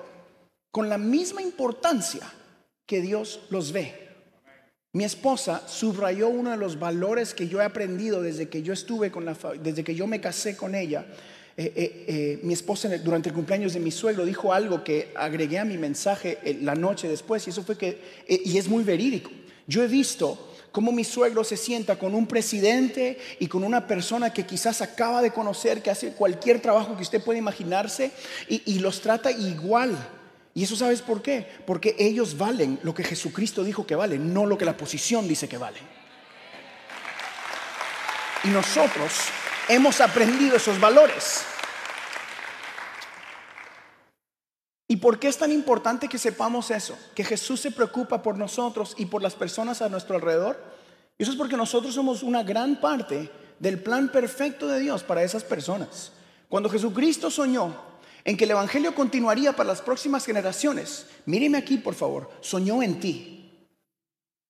con 0.71 0.88
la 0.88 0.99
misma 0.99 1.43
importancia 1.43 2.23
que 2.87 3.00
Dios 3.00 3.40
los 3.50 3.73
ve. 3.73 4.09
Mi 4.93 5.05
esposa 5.05 5.62
subrayó 5.69 6.29
uno 6.29 6.50
de 6.50 6.57
los 6.57 6.79
valores 6.79 7.35
que 7.35 7.47
yo 7.47 7.61
he 7.61 7.64
aprendido 7.64 8.23
desde 8.23 8.49
que 8.49 8.62
yo 8.62 8.73
estuve 8.73 9.12
con 9.12 9.25
la, 9.25 9.37
desde 9.62 9.85
que 9.85 9.95
yo 9.95 10.09
me 10.09 10.21
casé 10.21 10.57
con 10.57 10.75
ella. 10.75 11.07
Eh, 11.57 11.73
eh, 11.76 12.05
eh, 12.09 12.40
mi 12.43 12.55
esposa 12.55 12.88
durante 12.99 13.29
el 13.29 13.35
cumpleaños 13.35 13.75
de 13.75 13.81
mi 13.81 13.90
suegro 13.90 14.25
dijo 14.25 14.52
algo 14.52 14.83
que 14.83 15.12
agregué 15.14 15.59
a 15.59 15.64
mi 15.64 15.76
mensaje 15.76 16.38
la 16.62 16.75
noche 16.75 17.07
después 17.07 17.47
y 17.47 17.50
eso 17.50 17.62
fue 17.62 17.76
que, 17.76 18.00
y 18.26 18.59
es 18.59 18.69
muy 18.69 18.83
verídico. 18.83 19.31
Yo 19.69 19.85
he 19.85 19.87
visto 19.87 20.50
cómo 20.73 20.93
mi 20.93 21.05
suegro 21.05 21.45
se 21.45 21.57
sienta 21.57 21.99
con 21.99 22.15
un 22.15 22.27
presidente 22.27 23.19
y 23.39 23.49
con 23.49 23.65
una 23.65 23.87
persona 23.87 24.33
que 24.33 24.47
quizás 24.47 24.83
acaba 24.83 25.23
de 25.23 25.33
conocer, 25.33 25.83
que 25.83 25.91
hace 25.91 26.12
cualquier 26.12 26.61
trabajo 26.61 26.97
que 26.97 27.03
usted 27.03 27.23
pueda 27.23 27.39
imaginarse 27.39 28.12
y, 28.49 28.79
los 28.79 29.00
trata 29.00 29.31
igual. 29.31 29.97
Y 30.55 30.65
eso 30.65 30.77
sabes 30.77 31.03
por 31.03 31.23
qué? 31.23 31.47
Porque 31.67 31.95
ellos 31.99 32.37
valen 32.37 32.79
lo 32.83 32.95
que 32.95 33.05
Jesucristo 33.05 33.62
dijo 33.62 33.87
que 33.87 33.95
vale, 33.95 34.19
no 34.19 34.47
lo 34.47 34.59
que 34.59 34.65
la 34.65 34.77
posición 34.77 35.29
dice 35.29 35.49
que 35.49 35.59
vale. 35.59 35.79
Y 38.45 38.49
nosotros 38.49 39.12
hemos 39.69 40.00
aprendido 40.00 40.57
esos 40.57 40.81
valores. 40.81 41.45
¿Y 44.90 44.97
por 44.97 45.20
qué 45.20 45.28
es 45.28 45.38
tan 45.38 45.52
importante 45.52 46.09
que 46.09 46.18
sepamos 46.18 46.73
eso? 46.73 46.99
Que 47.14 47.23
Jesús 47.23 47.61
se 47.61 47.70
preocupa 47.70 48.25
por 48.25 48.37
nosotros 48.37 48.97
y 48.99 49.06
por 49.06 49.23
las 49.23 49.37
personas 49.37 49.82
a 49.82 49.88
nuestro 49.88 50.16
alrededor. 50.16 50.61
Eso 51.16 51.30
es 51.30 51.37
porque 51.37 51.56
nosotros 51.56 51.94
somos 51.94 52.25
una 52.25 52.42
gran 52.42 52.80
parte 52.80 53.30
del 53.61 53.80
plan 53.80 54.11
perfecto 54.11 54.66
de 54.66 54.80
Dios 54.80 55.04
para 55.04 55.23
esas 55.23 55.44
personas. 55.44 56.11
Cuando 56.49 56.68
Jesucristo 56.68 57.30
soñó 57.30 57.73
en 58.25 58.37
que 58.37 58.42
el 58.42 58.50
Evangelio 58.50 58.92
continuaría 58.97 59.52
para 59.52 59.68
las 59.68 59.80
próximas 59.80 60.26
generaciones, 60.26 61.06
míreme 61.25 61.59
aquí 61.59 61.78
por 61.78 61.94
favor, 61.94 62.28
soñó 62.40 62.82
en 62.82 62.99
ti. 62.99 63.68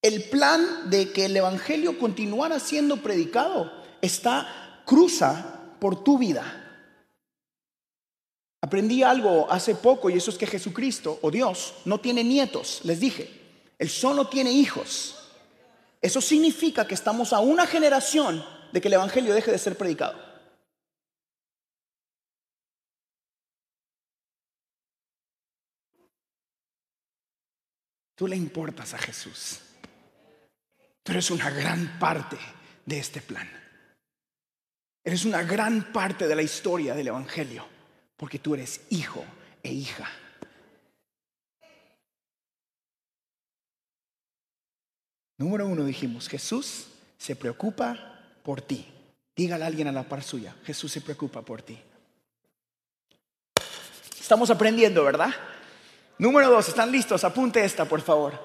El 0.01 0.23
plan 0.31 0.89
de 0.89 1.13
que 1.13 1.27
el 1.27 1.37
Evangelio 1.37 1.99
continuara 1.99 2.61
siendo 2.61 2.97
predicado 3.03 3.71
está, 4.01 4.81
cruza 4.87 5.75
por 5.79 6.03
tu 6.03 6.17
vida. 6.17 6.60
Aprendí 8.63 9.03
algo 9.03 9.51
hace 9.51 9.75
poco 9.75 10.11
y 10.11 10.15
eso 10.15 10.31
es 10.31 10.37
que 10.37 10.47
Jesucristo 10.47 11.19
o 11.23 11.31
Dios 11.31 11.75
no 11.87 11.99
tiene 11.99 12.23
nietos, 12.23 12.81
les 12.85 13.01
dije. 13.01 13.41
Él 13.79 13.89
solo 13.89 14.29
tiene 14.29 14.53
hijos. 14.53 15.17
Eso 16.03 16.21
significa 16.21 16.87
que 16.87 16.95
estamos 16.95 17.33
a 17.33 17.41
una 17.41 17.67
generación 17.67 18.45
de 18.73 18.81
que 18.81 18.89
el 18.89 18.95
Evangelio 18.95 19.35
deje 19.35 19.51
de 19.51 19.59
ser 19.59 19.77
predicado. 19.77 20.31
Tú 28.15 28.29
le 28.29 28.37
importas 28.37 28.93
a 28.93 28.99
Jesús, 28.99 29.61
pero 31.03 31.19
es 31.19 31.31
una 31.31 31.49
gran 31.49 31.99
parte 31.99 32.37
de 32.85 32.99
este 32.99 33.23
plan. 33.23 33.49
Eres 35.03 35.25
una 35.25 35.43
gran 35.43 35.91
parte 35.91 36.29
de 36.29 36.37
la 36.37 36.43
historia 36.43 36.95
del 36.95 37.09
Evangelio. 37.09 37.80
Porque 38.21 38.39
tú 38.39 38.53
eres 38.53 38.83
hijo 38.91 39.25
e 39.63 39.73
hija. 39.73 40.07
Número 45.39 45.67
uno 45.67 45.87
dijimos, 45.87 46.29
Jesús 46.29 46.89
se 47.17 47.35
preocupa 47.35 48.21
por 48.43 48.61
ti. 48.61 48.87
Dígale 49.35 49.65
a 49.65 49.69
alguien 49.69 49.89
a 49.89 49.93
la 49.93 50.03
par 50.03 50.23
suya, 50.23 50.55
Jesús 50.65 50.93
se 50.93 51.01
preocupa 51.01 51.41
por 51.41 51.63
ti. 51.63 51.81
Estamos 54.21 54.51
aprendiendo, 54.51 55.03
¿verdad? 55.03 55.35
Número 56.19 56.51
dos, 56.51 56.69
¿están 56.69 56.93
listos? 56.93 57.25
Apunte 57.25 57.65
esta, 57.65 57.87
por 57.87 58.03
favor. 58.03 58.39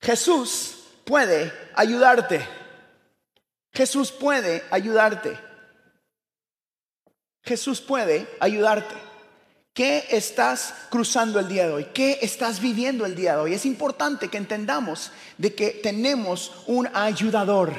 Jesús 0.00 0.78
puede 1.04 1.52
ayudarte. 1.74 2.40
Jesús 3.70 4.10
puede 4.10 4.64
ayudarte. 4.70 5.38
Jesús 7.44 7.80
puede 7.80 8.26
ayudarte. 8.40 8.94
¿Qué 9.74 10.04
estás 10.10 10.72
cruzando 10.88 11.40
el 11.40 11.48
día 11.48 11.66
de 11.66 11.72
hoy? 11.72 11.86
¿Qué 11.92 12.18
estás 12.22 12.60
viviendo 12.60 13.04
el 13.04 13.16
día 13.16 13.32
de 13.34 13.40
hoy? 13.40 13.54
Es 13.54 13.66
importante 13.66 14.28
que 14.28 14.38
entendamos 14.38 15.10
de 15.36 15.54
que 15.54 15.70
tenemos 15.70 16.52
un 16.66 16.88
ayudador, 16.94 17.72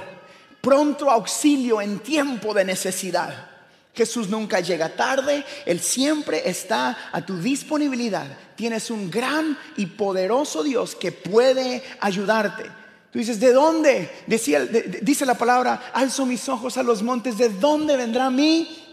pronto 0.61 1.09
auxilio 1.09 1.81
en 1.81 1.99
tiempo 1.99 2.53
de 2.53 2.65
necesidad. 2.65 3.49
Jesús 3.93 4.27
nunca 4.27 4.59
llega 4.59 4.89
tarde, 4.89 5.45
Él 5.65 5.79
siempre 5.79 6.49
está 6.49 7.09
a 7.13 7.25
tu 7.25 7.37
disponibilidad. 7.37 8.27
Tienes 8.57 8.91
un 8.91 9.09
gran 9.09 9.57
y 9.77 9.85
poderoso 9.85 10.63
Dios 10.63 10.95
que 10.95 11.13
puede 11.13 11.81
ayudarte. 12.01 12.63
Tú 13.09 13.19
dices, 13.19 13.39
¿de 13.39 13.53
dónde? 13.53 14.11
dice 14.27 15.25
la 15.25 15.35
palabra, 15.35 15.91
alzo 15.93 16.25
mis 16.25 16.49
ojos 16.49 16.77
a 16.77 16.83
los 16.83 17.01
montes, 17.01 17.37
¿de 17.37 17.47
dónde 17.47 17.95
vendrá 17.95 18.29
mi 18.29 18.84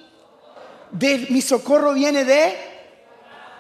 de 0.93 1.27
mi 1.31 1.43
socorro 1.43 1.95
viene 1.95 2.25
de... 2.25 2.55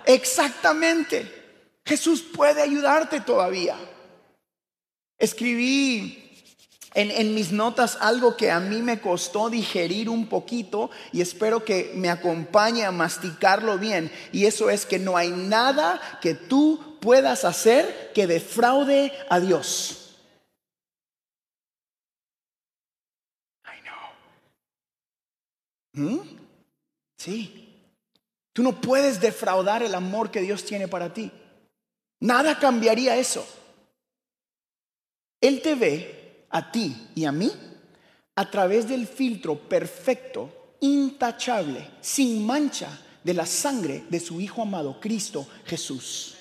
Exactamente. 0.04 1.40
Jesús 1.84 2.22
puede 2.22 2.62
ayudarte 2.62 3.20
todavía. 3.20 3.76
Escribí 5.18 6.30
en, 6.94 7.10
en, 7.10 7.34
mis 7.34 7.52
notas 7.52 7.96
algo 8.00 8.36
que 8.36 8.50
a 8.50 8.60
mí 8.60 8.82
me 8.82 9.00
costó 9.00 9.48
digerir 9.48 10.08
un 10.08 10.26
poquito 10.26 10.90
y 11.12 11.20
espero 11.20 11.64
que 11.64 11.92
me 11.94 12.10
acompañe 12.10 12.84
a 12.84 12.92
masticarlo 12.92 13.78
bien. 13.78 14.12
Y 14.32 14.46
eso 14.46 14.70
es 14.70 14.84
que 14.84 14.98
no 14.98 15.16
hay 15.16 15.30
nada 15.30 16.00
que 16.20 16.34
tú 16.34 16.98
puedas 17.00 17.44
hacer 17.44 18.10
que 18.14 18.26
defraude 18.26 19.12
a 19.30 19.40
Dios. 19.40 20.16
I 23.64 23.80
know. 25.94 26.10
¿Mm? 26.10 26.41
Sí. 27.22 27.68
Tú 28.52 28.64
no 28.64 28.80
puedes 28.80 29.20
defraudar 29.20 29.84
el 29.84 29.94
amor 29.94 30.32
que 30.32 30.40
Dios 30.40 30.64
tiene 30.64 30.88
para 30.88 31.14
ti. 31.14 31.30
Nada 32.18 32.58
cambiaría 32.58 33.16
eso. 33.16 33.46
Él 35.40 35.62
te 35.62 35.76
ve 35.76 36.46
a 36.50 36.72
ti 36.72 37.10
y 37.14 37.24
a 37.24 37.30
mí 37.30 37.52
a 38.34 38.50
través 38.50 38.88
del 38.88 39.06
filtro 39.06 39.56
perfecto, 39.56 40.74
intachable, 40.80 41.88
sin 42.00 42.44
mancha 42.44 42.88
de 43.22 43.34
la 43.34 43.46
sangre 43.46 44.04
de 44.08 44.18
su 44.18 44.40
Hijo 44.40 44.62
amado, 44.62 44.98
Cristo 45.00 45.46
Jesús. 45.64 46.36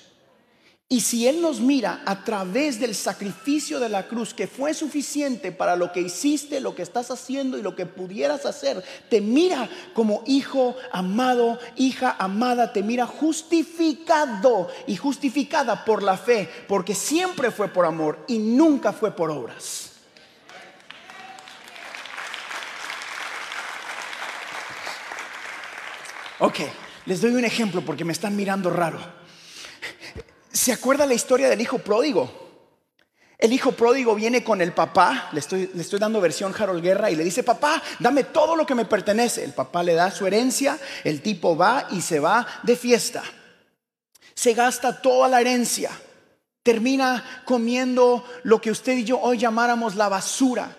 Y 0.92 1.00
si 1.00 1.26
Él 1.26 1.40
nos 1.40 1.58
mira 1.58 2.02
a 2.04 2.22
través 2.22 2.78
del 2.78 2.94
sacrificio 2.94 3.80
de 3.80 3.88
la 3.88 4.08
cruz, 4.08 4.34
que 4.34 4.46
fue 4.46 4.74
suficiente 4.74 5.50
para 5.50 5.74
lo 5.74 5.90
que 5.90 6.02
hiciste, 6.02 6.60
lo 6.60 6.74
que 6.74 6.82
estás 6.82 7.10
haciendo 7.10 7.56
y 7.56 7.62
lo 7.62 7.74
que 7.74 7.86
pudieras 7.86 8.44
hacer, 8.44 8.84
te 9.08 9.22
mira 9.22 9.70
como 9.94 10.22
hijo 10.26 10.76
amado, 10.92 11.58
hija 11.76 12.14
amada, 12.18 12.74
te 12.74 12.82
mira 12.82 13.06
justificado 13.06 14.68
y 14.86 14.96
justificada 14.96 15.86
por 15.86 16.02
la 16.02 16.18
fe, 16.18 16.46
porque 16.68 16.94
siempre 16.94 17.50
fue 17.50 17.68
por 17.68 17.86
amor 17.86 18.22
y 18.28 18.36
nunca 18.38 18.92
fue 18.92 19.16
por 19.16 19.30
obras. 19.30 19.92
Ok, 26.38 26.58
les 27.06 27.22
doy 27.22 27.34
un 27.34 27.46
ejemplo 27.46 27.80
porque 27.80 28.04
me 28.04 28.12
están 28.12 28.36
mirando 28.36 28.68
raro. 28.68 29.21
¿Se 30.52 30.72
acuerda 30.72 31.06
la 31.06 31.14
historia 31.14 31.48
del 31.48 31.60
hijo 31.60 31.78
pródigo? 31.78 32.30
El 33.38 33.52
hijo 33.52 33.72
pródigo 33.72 34.14
viene 34.14 34.44
con 34.44 34.60
el 34.60 34.72
papá, 34.72 35.30
le 35.32 35.40
estoy, 35.40 35.70
le 35.74 35.82
estoy, 35.82 35.98
dando 35.98 36.20
versión 36.20 36.54
Harold 36.56 36.82
Guerra, 36.82 37.10
y 37.10 37.16
le 37.16 37.24
dice, 37.24 37.42
papá, 37.42 37.82
dame 37.98 38.22
todo 38.22 38.54
lo 38.54 38.64
que 38.64 38.76
me 38.76 38.84
pertenece. 38.84 39.42
El 39.42 39.52
papá 39.52 39.82
le 39.82 39.94
da 39.94 40.12
su 40.12 40.26
herencia, 40.26 40.78
el 41.02 41.22
tipo 41.22 41.56
va 41.56 41.88
y 41.90 42.02
se 42.02 42.20
va 42.20 42.46
de 42.62 42.76
fiesta. 42.76 43.24
Se 44.34 44.54
gasta 44.54 45.02
toda 45.02 45.26
la 45.28 45.40
herencia, 45.40 45.90
termina 46.62 47.42
comiendo 47.44 48.24
lo 48.44 48.60
que 48.60 48.70
usted 48.70 48.96
y 48.98 49.04
yo 49.04 49.18
hoy 49.20 49.38
llamáramos 49.38 49.96
la 49.96 50.08
basura. 50.08 50.76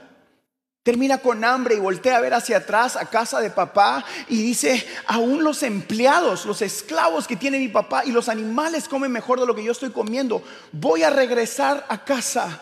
Termina 0.84 1.20
con 1.20 1.46
hambre 1.46 1.76
y 1.76 1.80
voltea 1.80 2.18
a 2.18 2.22
ver 2.22 2.34
hacia 2.34 2.58
atrás 2.58 2.98
a 2.98 3.06
casa 3.06 3.40
de 3.40 3.50
papá 3.50 4.04
y 4.28 4.42
dice, 4.42 4.86
aún 5.08 5.42
los 5.42 5.64
empleados, 5.64 6.46
los 6.46 6.62
esclavos 6.62 7.26
que 7.26 7.38
tiene 7.38 7.58
mi 7.58 7.70
papá 7.70 8.04
y 8.04 8.12
los 8.12 8.28
animales 8.28 8.90
comen 8.90 9.10
mejor 9.10 9.40
de 9.40 9.46
lo 9.46 9.56
que 9.56 9.64
yo 9.64 9.72
estoy 9.72 9.92
comiendo. 9.92 10.44
Voy 10.74 11.04
a 11.04 11.10
regresar 11.10 11.86
a 11.88 12.04
casa 12.04 12.62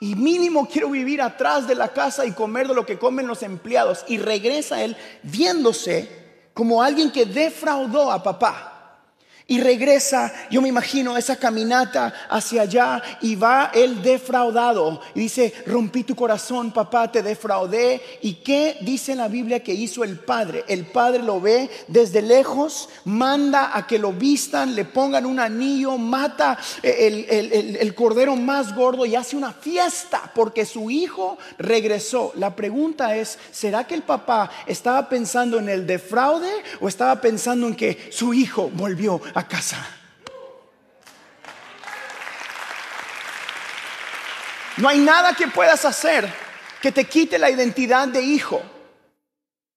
y 0.00 0.16
mínimo 0.16 0.68
quiero 0.68 0.90
vivir 0.90 1.22
atrás 1.22 1.68
de 1.68 1.76
la 1.76 1.92
casa 1.92 2.26
y 2.26 2.32
comer 2.32 2.66
de 2.66 2.74
lo 2.74 2.84
que 2.84 2.98
comen 2.98 3.28
los 3.28 3.44
empleados. 3.44 4.04
Y 4.08 4.18
regresa 4.18 4.82
él 4.82 4.96
viéndose 5.22 6.50
como 6.54 6.82
alguien 6.82 7.12
que 7.12 7.24
defraudó 7.24 8.10
a 8.10 8.20
papá. 8.20 8.69
Y 9.50 9.60
regresa, 9.60 10.32
yo 10.48 10.62
me 10.62 10.68
imagino 10.68 11.16
esa 11.16 11.34
caminata 11.34 12.14
hacia 12.28 12.62
allá 12.62 13.02
y 13.20 13.34
va 13.34 13.72
él 13.74 14.00
defraudado. 14.00 15.00
Y 15.12 15.22
dice, 15.22 15.52
rompí 15.66 16.04
tu 16.04 16.14
corazón, 16.14 16.70
papá, 16.70 17.10
te 17.10 17.20
defraudé. 17.20 18.00
¿Y 18.22 18.34
qué 18.34 18.78
dice 18.82 19.16
la 19.16 19.26
Biblia 19.26 19.60
que 19.60 19.74
hizo 19.74 20.04
el 20.04 20.20
padre? 20.20 20.64
El 20.68 20.86
padre 20.86 21.24
lo 21.24 21.40
ve 21.40 21.68
desde 21.88 22.22
lejos, 22.22 22.90
manda 23.04 23.76
a 23.76 23.88
que 23.88 23.98
lo 23.98 24.12
vistan, 24.12 24.76
le 24.76 24.84
pongan 24.84 25.26
un 25.26 25.40
anillo, 25.40 25.98
mata 25.98 26.56
el, 26.84 27.26
el 27.28 27.94
cordero 27.96 28.36
más 28.36 28.72
gordo 28.76 29.04
y 29.04 29.16
hace 29.16 29.34
una 29.34 29.52
fiesta 29.52 30.30
porque 30.32 30.64
su 30.64 30.92
hijo 30.92 31.38
regresó. 31.58 32.30
La 32.36 32.54
pregunta 32.54 33.16
es, 33.16 33.36
¿será 33.50 33.84
que 33.84 33.96
el 33.96 34.02
papá 34.02 34.48
estaba 34.68 35.08
pensando 35.08 35.58
en 35.58 35.68
el 35.68 35.88
defraude 35.88 36.52
o 36.80 36.86
estaba 36.86 37.20
pensando 37.20 37.66
en 37.66 37.74
que 37.74 38.10
su 38.12 38.32
hijo 38.32 38.70
volvió 38.72 39.20
casa. 39.46 39.86
No 44.76 44.88
hay 44.88 44.98
nada 44.98 45.34
que 45.34 45.48
puedas 45.48 45.84
hacer 45.84 46.32
que 46.80 46.90
te 46.90 47.04
quite 47.04 47.38
la 47.38 47.50
identidad 47.50 48.08
de 48.08 48.22
hijo. 48.22 48.62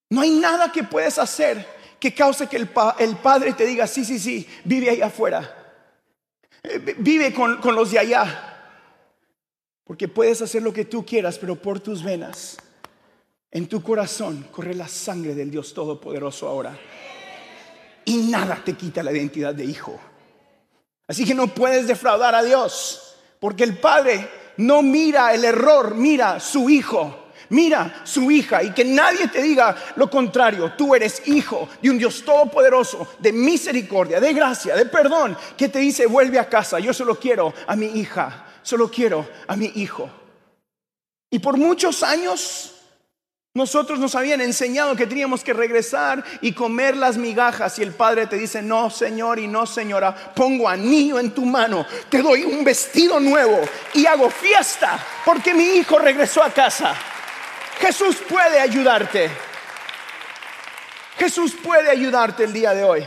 No 0.09 0.21
hay 0.21 0.31
nada 0.31 0.71
que 0.71 0.83
puedas 0.83 1.19
hacer 1.19 1.67
que 1.99 2.13
cause 2.13 2.47
que 2.47 2.57
el, 2.57 2.67
padre 2.67 3.53
te 3.53 3.65
diga, 3.65 3.87
sí, 3.87 4.03
sí, 4.03 4.19
sí, 4.19 4.47
vive 4.63 4.89
ahí 4.89 5.01
afuera. 5.01 5.79
Eh, 6.61 6.95
vive 6.97 7.33
con, 7.33 7.61
con 7.61 7.75
los 7.75 7.91
de 7.91 7.99
allá. 7.99 8.49
Porque 9.83 10.07
puedes 10.07 10.41
hacer 10.41 10.61
lo 10.61 10.73
que 10.73 10.85
tú 10.85 11.05
quieras, 11.05 11.37
pero 11.37 11.55
por 11.55 11.79
tus 11.79 12.03
venas, 12.03 12.57
en 13.51 13.67
tu 13.67 13.81
corazón, 13.81 14.47
corre 14.51 14.73
la 14.73 14.87
sangre 14.87 15.35
del 15.35 15.51
Dios 15.51 15.73
Todopoderoso 15.73 16.47
ahora 16.47 16.77
y 18.05 18.17
nada 18.17 18.61
te 18.63 18.73
quita 18.73 19.03
la 19.03 19.11
identidad 19.11 19.53
de 19.53 19.65
hijo. 19.65 19.99
Así 21.07 21.25
que 21.25 21.33
no 21.33 21.47
puedes 21.47 21.87
defraudar 21.87 22.35
a 22.35 22.43
Dios, 22.43 23.15
porque 23.39 23.63
el 23.63 23.77
Padre 23.77 24.29
no 24.57 24.81
mira 24.81 25.33
el 25.33 25.43
error, 25.45 25.95
mira 25.95 26.39
su 26.39 26.69
hijo. 26.69 27.19
Mira 27.49 28.01
su 28.03 28.31
hija 28.31 28.63
y 28.63 28.71
que 28.71 28.83
nadie 28.83 29.27
te 29.27 29.41
diga 29.41 29.75
lo 29.95 30.09
contrario. 30.09 30.73
Tú 30.75 30.95
eres 30.95 31.21
hijo 31.27 31.69
de 31.81 31.91
un 31.91 31.99
Dios 31.99 32.23
todopoderoso, 32.25 33.07
de 33.19 33.31
misericordia, 33.31 34.19
de 34.19 34.33
gracia, 34.33 34.75
de 34.75 34.87
perdón, 34.87 35.37
que 35.55 35.69
te 35.69 35.77
dice 35.77 36.07
vuelve 36.07 36.39
a 36.39 36.49
casa. 36.49 36.79
Yo 36.79 36.93
solo 36.93 37.19
quiero 37.19 37.53
a 37.67 37.75
mi 37.75 37.85
hija, 37.85 38.47
solo 38.63 38.89
quiero 38.89 39.27
a 39.45 39.55
mi 39.55 39.71
hijo. 39.75 40.09
Y 41.29 41.37
por 41.37 41.57
muchos 41.57 42.01
años 42.01 42.72
nosotros 43.55 43.99
nos 43.99 44.15
habían 44.15 44.41
enseñado 44.41 44.95
que 44.95 45.05
teníamos 45.05 45.43
que 45.43 45.53
regresar 45.53 46.23
y 46.41 46.53
comer 46.53 46.97
las 46.97 47.17
migajas 47.17 47.77
y 47.77 47.83
el 47.83 47.93
padre 47.93 48.25
te 48.25 48.35
dice, 48.35 48.63
no 48.63 48.89
señor 48.89 49.37
y 49.37 49.47
no 49.47 49.67
señora, 49.67 50.33
pongo 50.33 50.67
anillo 50.67 51.19
en 51.19 51.31
tu 51.31 51.45
mano, 51.45 51.85
te 52.09 52.23
doy 52.23 52.43
un 52.45 52.63
vestido 52.63 53.19
nuevo 53.19 53.61
y 53.93 54.07
hago 54.07 54.31
fiesta 54.31 54.99
porque 55.23 55.53
mi 55.53 55.65
hijo 55.75 55.99
regresó 55.99 56.41
a 56.41 56.49
casa. 56.49 56.95
Jesús 57.79 58.17
puede 58.27 58.59
ayudarte. 58.59 59.29
Jesús 61.19 61.53
puede 61.61 61.91
ayudarte 61.91 62.45
el 62.45 62.53
día 62.53 62.73
de 62.73 62.83
hoy. 62.83 63.05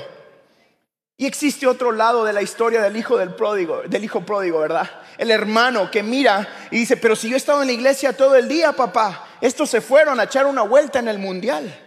Y 1.16 1.26
existe 1.26 1.66
otro 1.66 1.90
lado 1.90 2.24
de 2.24 2.32
la 2.32 2.42
historia 2.42 2.82
del 2.82 2.96
hijo 2.96 3.16
del 3.16 3.34
pródigo, 3.34 3.82
del 3.86 4.04
hijo 4.04 4.20
pródigo, 4.20 4.60
¿verdad? 4.60 4.88
El 5.18 5.32
hermano 5.32 5.90
que 5.90 6.04
mira 6.04 6.46
y 6.70 6.78
dice, 6.78 6.96
pero 6.96 7.16
si 7.16 7.28
yo 7.28 7.34
he 7.34 7.38
estado 7.38 7.62
en 7.62 7.68
la 7.68 7.72
iglesia 7.72 8.16
todo 8.16 8.36
el 8.36 8.46
día, 8.46 8.72
papá, 8.74 9.25
estos 9.40 9.70
se 9.70 9.80
fueron 9.80 10.20
a 10.20 10.24
echar 10.24 10.46
una 10.46 10.62
vuelta 10.62 10.98
en 10.98 11.08
el 11.08 11.18
mundial. 11.18 11.82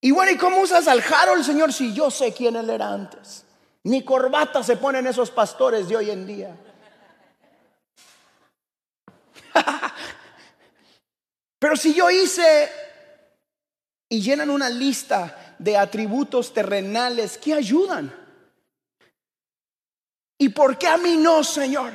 Y 0.00 0.10
bueno, 0.10 0.32
¿y 0.32 0.36
cómo 0.36 0.60
usas 0.60 0.86
al 0.86 1.00
Harold, 1.00 1.44
Señor, 1.44 1.72
si 1.72 1.94
yo 1.94 2.10
sé 2.10 2.34
quién 2.34 2.56
él 2.56 2.68
era 2.68 2.92
antes? 2.92 3.44
Ni 3.84 4.04
corbata 4.04 4.62
se 4.62 4.76
ponen 4.76 5.06
esos 5.06 5.30
pastores 5.30 5.88
de 5.88 5.96
hoy 5.96 6.10
en 6.10 6.26
día. 6.26 6.56
Pero 11.58 11.76
si 11.76 11.94
yo 11.94 12.10
hice 12.10 12.70
y 14.08 14.20
llenan 14.20 14.50
una 14.50 14.68
lista 14.68 15.56
de 15.58 15.76
atributos 15.76 16.52
terrenales 16.52 17.38
que 17.38 17.54
ayudan. 17.54 18.14
¿Y 20.38 20.50
por 20.50 20.76
qué 20.76 20.88
a 20.88 20.98
mí 20.98 21.16
no, 21.16 21.42
Señor? 21.42 21.92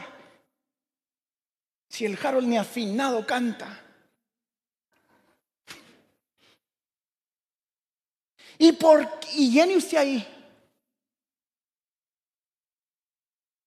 Si 1.90 2.06
el 2.06 2.18
Harold 2.22 2.48
ni 2.48 2.58
afinado 2.58 3.26
canta. 3.26 3.84
¿Y 8.60 8.74
por 8.74 9.10
y 9.34 9.52
llene 9.52 9.78
usted 9.78 9.98
ahí? 9.98 10.28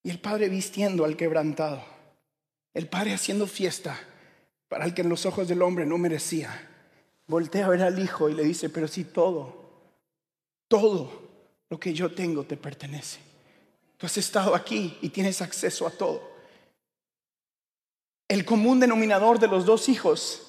Y 0.04 0.10
el 0.10 0.20
padre 0.20 0.48
vistiendo 0.48 1.04
al 1.04 1.16
quebrantado. 1.16 1.84
El 2.74 2.88
padre 2.88 3.14
haciendo 3.14 3.46
fiesta 3.46 3.98
para 4.68 4.84
el 4.84 4.94
que 4.94 5.02
en 5.02 5.08
los 5.08 5.26
ojos 5.26 5.48
del 5.48 5.62
hombre 5.62 5.84
no 5.84 5.98
merecía. 5.98 6.68
Voltea 7.26 7.66
a 7.66 7.70
ver 7.70 7.82
al 7.82 7.98
hijo 7.98 8.28
y 8.28 8.34
le 8.34 8.44
dice, 8.44 8.70
pero 8.70 8.88
si 8.88 9.04
todo, 9.04 9.90
todo 10.68 11.30
lo 11.68 11.78
que 11.78 11.92
yo 11.92 12.14
tengo 12.14 12.44
te 12.44 12.56
pertenece. 12.56 13.18
Tú 13.96 14.06
has 14.06 14.16
estado 14.16 14.54
aquí 14.54 14.98
y 15.00 15.08
tienes 15.08 15.42
acceso 15.42 15.86
a 15.86 15.90
todo 15.90 16.31
el 18.32 18.46
común 18.46 18.80
denominador 18.80 19.38
de 19.38 19.46
los 19.46 19.66
dos 19.66 19.90
hijos 19.90 20.40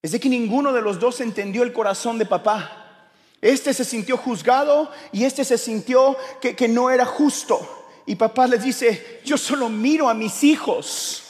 es 0.00 0.12
de 0.12 0.20
que 0.20 0.30
ninguno 0.30 0.72
de 0.72 0.80
los 0.80 0.98
dos 0.98 1.20
entendió 1.20 1.62
el 1.62 1.74
corazón 1.74 2.16
de 2.16 2.24
papá. 2.24 3.10
Este 3.42 3.74
se 3.74 3.84
sintió 3.84 4.16
juzgado 4.16 4.90
y 5.12 5.24
este 5.24 5.44
se 5.44 5.58
sintió 5.58 6.16
que, 6.40 6.56
que 6.56 6.68
no 6.68 6.88
era 6.88 7.04
justo. 7.04 7.86
Y 8.06 8.14
papá 8.14 8.46
les 8.46 8.62
dice, 8.62 9.20
yo 9.26 9.36
solo 9.36 9.68
miro 9.68 10.08
a 10.08 10.14
mis 10.14 10.42
hijos. 10.42 11.24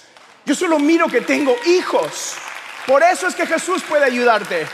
Yo 0.47 0.55
solo 0.55 0.79
miro 0.79 1.09
que 1.09 1.21
tengo 1.21 1.57
hijos. 1.67 2.35
Por 2.87 3.03
eso 3.03 3.27
es 3.27 3.35
que 3.35 3.45
Jesús 3.45 3.83
puede 3.83 4.05
ayudarte. 4.05 4.69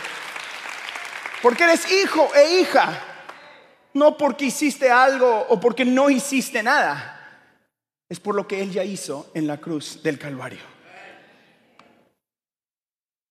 Porque 1.41 1.65
eres 1.65 1.91
hijo 1.91 2.29
e 2.35 2.61
hija. 2.61 3.03
No 3.95 4.19
porque 4.19 4.45
hiciste 4.45 4.91
algo 4.91 5.47
o 5.49 5.59
porque 5.59 5.87
no 5.87 6.11
hiciste 6.11 6.63
nada 6.63 7.16
es 8.09 8.21
por 8.21 8.35
lo 8.35 8.47
que 8.47 8.63
Él 8.63 8.71
ya 8.71 8.85
hizo 8.85 9.31
en 9.35 9.47
la 9.47 9.59
cruz 9.59 10.03
del 10.03 10.19
Calvario. 10.19 10.61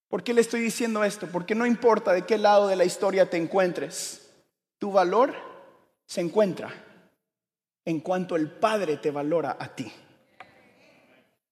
¿Por 0.10 0.24
qué 0.24 0.34
le 0.34 0.42
estoy 0.42 0.62
diciendo 0.62 1.04
esto? 1.04 1.28
Porque 1.28 1.56
no 1.56 1.66
importa 1.66 2.14
de 2.14 2.26
qué 2.26 2.38
lado 2.38 2.68
de 2.68 2.76
la 2.76 2.86
historia 2.86 3.30
te 3.30 3.38
encuentres, 3.38 4.30
tu 4.78 4.92
valor 4.92 5.34
se 6.06 6.22
encuentra 6.22 6.74
en 7.84 8.00
cuanto 8.00 8.36
el 8.36 8.50
Padre 8.50 8.98
te 8.98 9.12
valora 9.12 9.58
a 9.60 9.76
ti. 9.76 9.92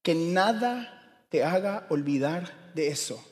Que 0.02 0.16
nada 0.16 1.26
te 1.30 1.44
haga 1.44 1.88
olvidar 1.90 2.72
de 2.74 2.88
eso. 2.88 3.24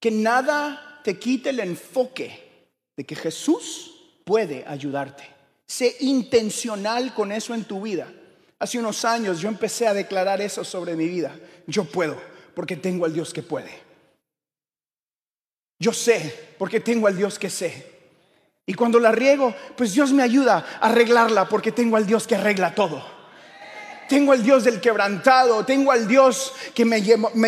Que 0.00 0.10
nada 0.10 1.00
te 1.02 1.18
quite 1.18 1.50
el 1.50 1.60
enfoque 1.60 2.68
de 2.96 3.04
que 3.04 3.14
Jesús 3.14 4.20
puede 4.24 4.64
ayudarte. 4.66 5.24
Sé 5.66 5.96
intencional 6.00 7.14
con 7.14 7.32
eso 7.32 7.54
en 7.54 7.64
tu 7.64 7.82
vida. 7.82 8.12
Hace 8.58 8.78
unos 8.78 9.04
años 9.04 9.40
yo 9.40 9.48
empecé 9.48 9.86
a 9.86 9.94
declarar 9.94 10.40
eso 10.40 10.64
sobre 10.64 10.96
mi 10.96 11.08
vida. 11.08 11.36
Yo 11.66 11.84
puedo, 11.84 12.20
porque 12.54 12.76
tengo 12.76 13.04
al 13.04 13.12
Dios 13.12 13.32
que 13.32 13.42
puede. 13.42 13.70
Yo 15.78 15.92
sé, 15.92 16.54
porque 16.58 16.80
tengo 16.80 17.06
al 17.06 17.16
Dios 17.16 17.38
que 17.38 17.50
sé. 17.50 17.96
Y 18.64 18.74
cuando 18.74 18.98
la 18.98 19.12
riego, 19.12 19.54
pues 19.76 19.92
Dios 19.92 20.12
me 20.12 20.22
ayuda 20.22 20.64
a 20.80 20.88
arreglarla, 20.88 21.48
porque 21.48 21.70
tengo 21.70 21.96
al 21.96 22.06
Dios 22.06 22.26
que 22.26 22.34
arregla 22.34 22.74
todo. 22.74 23.15
Tengo 24.08 24.32
al 24.32 24.42
Dios 24.42 24.64
del 24.64 24.80
quebrantado, 24.80 25.64
tengo 25.64 25.90
al 25.90 26.06
Dios 26.06 26.52
que 26.74 26.84
me 26.84 27.02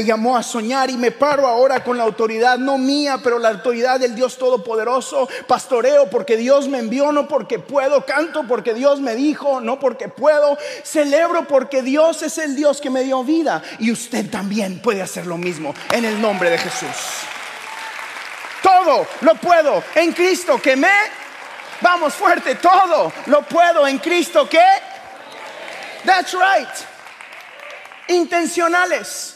llamó, 0.05 0.37
a 0.37 0.43
soñar 0.43 0.91
y 0.91 0.97
me 0.97 1.11
paro 1.11 1.47
ahora 1.47 1.85
con 1.85 1.97
la 1.97 2.05
autoridad, 2.05 2.59
no 2.59 2.79
mía, 2.79 3.21
pero 3.23 3.39
la 3.39 3.51
autoridad 3.51 4.01
del 4.01 4.15
Dios 4.15 4.37
Todopoderoso. 4.39 5.29
Pastoreo 5.47 6.11
porque 6.11 6.37
Dios 6.37 6.69
me 6.69 6.79
envió, 6.79 7.13
no 7.13 7.29
porque 7.29 7.59
puedo. 7.59 8.05
Canto 8.05 8.45
porque 8.49 8.75
Dios 8.75 9.01
me 9.01 9.15
dijo, 9.15 9.61
no 9.61 9.79
porque 9.79 10.09
puedo. 10.09 10.59
Celebro 10.83 11.47
porque 11.47 11.83
Dios 11.83 12.23
es 12.23 12.39
el 12.39 12.57
Dios 12.57 12.81
que 12.81 12.91
me 12.91 13.05
dio 13.05 13.23
vida. 13.23 13.63
Y 13.79 13.93
usted 13.93 14.29
también 14.29 14.81
puede 14.81 15.03
hacer 15.03 15.27
lo 15.27 15.39
mismo 15.39 15.75
en 15.93 16.05
el 16.05 16.21
nombre 16.21 16.51
de 16.51 16.59
Jesús. 16.59 16.89
Todo 18.63 19.07
lo 19.21 19.35
puedo 19.37 19.83
en 19.95 20.13
Cristo 20.13 20.61
que 20.61 20.77
me... 20.77 20.89
Vamos 21.81 22.13
fuerte, 22.15 22.57
todo 22.57 23.13
lo 23.27 23.43
puedo 23.43 23.87
en 23.87 23.99
Cristo 23.99 24.49
que 24.49 24.61
That's 26.05 26.35
right. 26.35 26.69
Intencionales. 28.09 29.35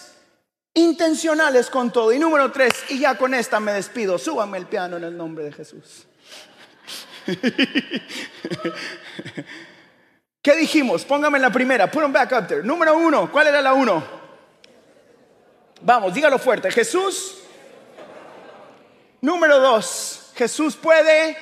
Intencionales 0.74 1.68
con 1.68 1.92
todo. 1.92 2.12
Y 2.12 2.18
número 2.18 2.50
tres, 2.50 2.72
y 2.88 2.98
ya 3.00 3.16
con 3.16 3.34
esta 3.34 3.60
me 3.60 3.72
despido. 3.72 4.18
Súbame 4.18 4.58
el 4.58 4.66
piano 4.66 4.96
en 4.96 5.04
el 5.04 5.16
nombre 5.16 5.44
de 5.44 5.52
Jesús. 5.52 6.06
¿Qué 10.42 10.56
dijimos? 10.56 11.04
Póngame 11.04 11.38
la 11.38 11.50
primera. 11.50 11.90
Put 11.90 12.02
them 12.02 12.12
back 12.12 12.32
up 12.32 12.48
there. 12.48 12.62
Número 12.62 12.96
uno. 12.96 13.30
¿Cuál 13.30 13.48
era 13.48 13.60
la 13.60 13.74
uno? 13.74 14.02
Vamos, 15.82 16.14
dígalo 16.14 16.38
fuerte. 16.38 16.70
Jesús. 16.70 17.38
Número 19.20 19.60
dos. 19.60 20.32
Jesús 20.34 20.74
puede 20.74 21.36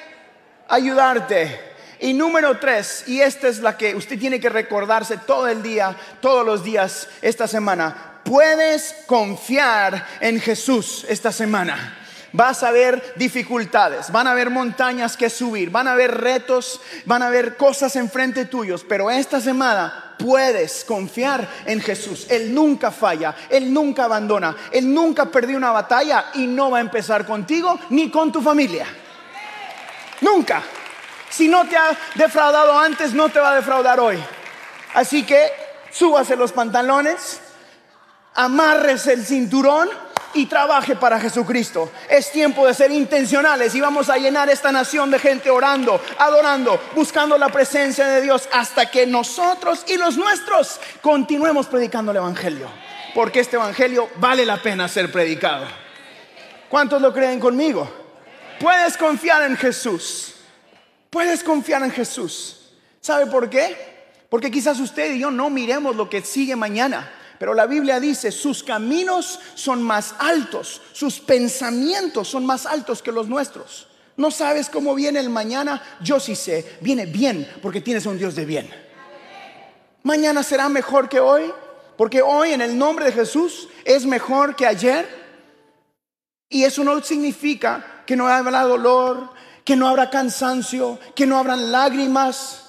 ayudarte. 0.69 1.70
Y 2.03 2.15
número 2.15 2.59
tres, 2.59 3.05
y 3.07 3.21
esta 3.21 3.49
es 3.49 3.59
la 3.59 3.77
que 3.77 3.95
usted 3.95 4.19
tiene 4.19 4.41
que 4.41 4.49
recordarse 4.49 5.19
todo 5.19 5.47
el 5.49 5.63
día, 5.63 5.95
todos 6.23 6.47
los 6.47 6.65
días 6.65 7.07
esta 7.21 7.47
semana. 7.47 8.21
Puedes 8.25 8.95
confiar 9.07 10.07
en 10.21 10.41
Jesús 10.41 11.05
esta 11.11 11.31
semana. 11.31 11.99
Vas 12.33 12.63
a 12.63 12.71
ver 12.71 13.15
dificultades, 13.17 14.11
van 14.11 14.27
a 14.27 14.31
haber 14.31 14.49
montañas 14.49 15.15
que 15.15 15.29
subir, 15.29 15.69
van 15.69 15.89
a 15.89 15.93
haber 15.93 16.23
retos, 16.23 16.81
van 17.05 17.23
a 17.23 17.27
haber 17.27 17.59
cosas 17.59 17.95
enfrente 17.97 18.47
tuyos, 18.47 18.87
pero 18.89 19.11
esta 19.11 19.39
semana 19.39 20.15
puedes 20.17 20.85
confiar 20.85 21.47
en 21.67 21.83
Jesús. 21.83 22.27
Él 22.31 22.55
nunca 22.55 22.91
falla, 22.91 23.35
Él 23.51 23.71
nunca 23.75 24.05
abandona, 24.05 24.57
Él 24.71 24.95
nunca 24.95 25.27
perdió 25.27 25.59
una 25.59 25.73
batalla 25.73 26.31
y 26.35 26.47
no 26.47 26.71
va 26.71 26.79
a 26.79 26.83
empezar 26.83 27.27
contigo 27.27 27.79
ni 27.91 28.11
con 28.11 28.33
tu 28.33 28.41
familia. 28.41 28.87
Nunca. 30.23 30.63
Si 31.31 31.49
no 31.49 31.65
te 31.67 31.77
ha 31.77 31.97
defraudado 32.17 32.79
antes, 32.79 33.15
no 33.15 33.29
te 33.29 33.39
va 33.39 33.53
a 33.53 33.55
defraudar 33.55 34.01
hoy. 34.01 34.23
Así 34.95 35.25
que 35.25 35.51
súbase 35.93 36.37
los 36.37 36.53
pantalones, 36.53 37.41
amárrese 38.35 39.13
el 39.13 39.25
cinturón 39.25 39.89
y 40.35 40.47
trabaje 40.47 40.97
para 40.97 41.21
Jesucristo. 41.21 41.91
Es 42.09 42.31
tiempo 42.33 42.67
de 42.67 42.75
ser 42.75 42.91
intencionales 42.91 43.75
y 43.75 43.81
vamos 43.81 44.09
a 44.09 44.17
llenar 44.17 44.49
esta 44.49 44.73
nación 44.73 45.11
de 45.11 45.19
gente 45.19 45.51
orando, 45.51 46.01
adorando, 46.19 46.81
buscando 46.95 47.37
la 47.39 47.49
presencia 47.49 48.07
de 48.07 48.21
Dios 48.23 48.49
hasta 48.53 48.91
que 48.91 49.07
nosotros 49.07 49.85
y 49.89 49.97
los 49.97 50.17
nuestros 50.17 50.81
continuemos 51.01 51.67
predicando 51.67 52.11
el 52.11 52.19
Evangelio. 52.19 52.69
Porque 53.15 53.41
este 53.41 53.57
Evangelio 53.57 54.09
vale 54.17 54.45
la 54.47 54.57
pena 54.63 54.89
ser 54.89 55.11
predicado. 55.11 55.67
¿Cuántos 56.69 57.03
lo 57.03 57.13
creen 57.13 57.41
conmigo? 57.41 57.91
Puedes 58.61 58.97
confiar 58.97 59.43
en 59.43 59.57
Jesús. 59.57 60.35
Puedes 61.11 61.43
confiar 61.43 61.83
en 61.83 61.91
Jesús. 61.91 62.71
¿Sabe 63.01 63.27
por 63.27 63.51
qué? 63.51 63.77
Porque 64.29 64.51
quizás 64.51 64.79
usted 64.79 65.13
y 65.15 65.19
yo 65.19 65.31
no 65.31 65.51
miremos 65.51 65.97
lo 65.97 66.09
que 66.09 66.23
sigue 66.23 66.55
mañana. 66.55 67.13
Pero 67.39 67.55
la 67.55 67.67
Biblia 67.67 67.99
dice, 67.99 68.31
sus 68.31 68.63
caminos 68.63 69.41
son 69.55 69.83
más 69.83 70.15
altos, 70.19 70.83
sus 70.93 71.21
pensamientos 71.21 72.29
son 72.29 72.45
más 72.47 72.67
altos 72.67 73.03
que 73.03 73.13
los 73.13 73.29
nuestros. 73.29 73.89
¿No 74.17 74.31
sabes 74.31 74.69
cómo 74.69 74.95
viene 74.95 75.19
el 75.19 75.31
mañana? 75.31 75.83
Yo 76.03 76.21
sí 76.21 76.37
sé, 76.37 76.77
viene 76.83 77.07
bien 77.07 77.51
porque 77.63 77.81
tienes 77.81 78.05
un 78.05 78.19
Dios 78.19 78.35
de 78.35 78.45
bien. 78.45 78.71
Mañana 80.03 80.43
será 80.43 80.69
mejor 80.69 81.09
que 81.09 81.19
hoy, 81.19 81.51
porque 81.97 82.21
hoy 82.21 82.53
en 82.53 82.61
el 82.61 82.77
nombre 82.77 83.07
de 83.07 83.13
Jesús 83.13 83.69
es 83.85 84.05
mejor 84.05 84.55
que 84.55 84.67
ayer. 84.67 85.09
Y 86.51 86.65
eso 86.65 86.85
no 86.85 87.03
significa 87.03 88.03
que 88.07 88.17
no 88.17 88.29
habrá 88.29 88.63
dolor, 88.65 89.31
que 89.65 89.77
no 89.77 89.89
habrá 89.89 90.11
cansancio, 90.11 90.99
que 91.15 91.27
no 91.27 91.39
habrán 91.39 91.71
lágrimas. 91.71 92.67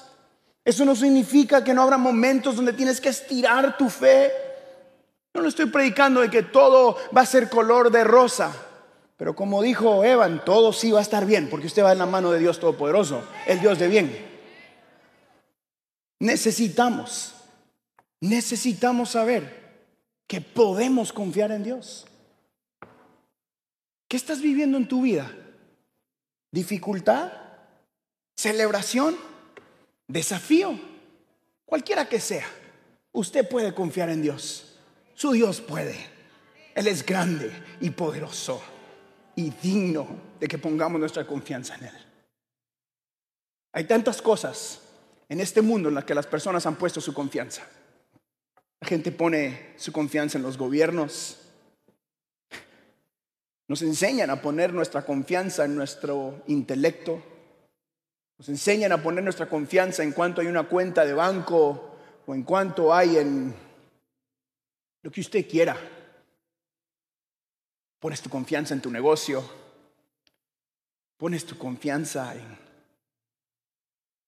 Eso 0.63 0.86
no 0.86 0.95
significa 0.95 1.63
que 1.63 1.73
no 1.73 1.82
habrá 1.82 1.97
momentos 1.97 2.56
donde 2.56 2.73
tienes 2.73 3.01
que 3.01 3.10
estirar 3.10 3.77
tu 3.77 3.89
fe. 3.89 4.32
No 5.34 5.41
lo 5.41 5.49
estoy 5.49 5.67
predicando 5.67 6.21
de 6.21 6.30
que 6.30 6.43
todo 6.43 6.97
va 7.15 7.21
a 7.21 7.25
ser 7.25 7.49
color 7.49 7.91
de 7.91 8.04
rosa. 8.04 8.51
Pero 9.17 9.36
como 9.36 9.62
dijo 9.62 10.04
Evan, 10.04 10.43
todo 10.43 10.73
sí 10.73 10.91
va 10.91 10.99
a 10.99 11.04
estar 11.04 11.25
bien, 11.25 11.49
porque 11.49 11.67
usted 11.67 11.84
va 11.84 11.91
en 11.91 11.99
la 11.99 12.06
mano 12.06 12.32
de 12.32 12.39
Dios 12.39 12.60
Todopoderoso, 12.60 13.23
el 13.45 13.60
Dios 13.60 13.77
de 13.77 13.88
bien. 13.88 14.32
Necesitamos, 16.19 17.36
necesitamos 18.19 19.12
saber 19.12 19.62
que 20.27 20.41
podemos 20.41 21.13
confiar 21.13 21.51
en 21.51 21.63
Dios. 21.63 22.08
¿Qué 24.08 24.17
estás 24.17 24.41
viviendo 24.41 24.77
en 24.77 24.88
tu 24.88 25.04
vida? 25.04 25.32
Dificultad, 26.51 27.31
celebración, 28.35 29.15
desafío, 30.07 30.77
cualquiera 31.65 32.07
que 32.07 32.19
sea, 32.19 32.47
usted 33.11 33.47
puede 33.47 33.73
confiar 33.73 34.09
en 34.09 34.21
Dios. 34.21 34.77
Su 35.15 35.31
Dios 35.31 35.61
puede. 35.61 35.95
Él 36.75 36.87
es 36.87 37.05
grande 37.05 37.51
y 37.79 37.89
poderoso 37.91 38.61
y 39.35 39.49
digno 39.49 40.07
de 40.39 40.47
que 40.47 40.57
pongamos 40.57 40.99
nuestra 40.99 41.25
confianza 41.25 41.75
en 41.75 41.85
Él. 41.85 41.95
Hay 43.73 43.85
tantas 43.85 44.21
cosas 44.21 44.81
en 45.29 45.39
este 45.39 45.61
mundo 45.61 45.89
en 45.89 45.95
las 45.95 46.03
que 46.03 46.15
las 46.15 46.27
personas 46.27 46.65
han 46.65 46.75
puesto 46.75 46.99
su 46.99 47.13
confianza. 47.13 47.63
La 48.81 48.87
gente 48.87 49.11
pone 49.11 49.73
su 49.77 49.91
confianza 49.91 50.37
en 50.37 50.43
los 50.43 50.57
gobiernos, 50.57 51.37
nos 53.71 53.84
enseñan 53.84 54.29
a 54.29 54.41
poner 54.41 54.73
nuestra 54.73 55.05
confianza 55.05 55.63
en 55.63 55.77
nuestro 55.77 56.43
intelecto. 56.47 57.23
Nos 58.38 58.49
enseñan 58.49 58.91
a 58.91 59.01
poner 59.01 59.23
nuestra 59.23 59.47
confianza 59.47 60.03
en 60.03 60.12
cuanto 60.12 60.41
hay 60.41 60.47
una 60.47 60.67
cuenta 60.67 61.05
de 61.05 61.13
banco 61.13 61.95
o 62.25 62.36
en 62.36 62.43
cuanto 62.43 62.93
hay 62.93 63.15
en 63.15 63.55
lo 65.01 65.10
que 65.10 65.21
usted 65.21 65.47
quiera. 65.47 65.77
Pones 67.97 68.21
tu 68.21 68.29
confianza 68.29 68.73
en 68.73 68.81
tu 68.81 68.91
negocio. 68.91 69.41
Pones 71.15 71.45
tu 71.45 71.57
confianza 71.57 72.36
en 72.36 72.57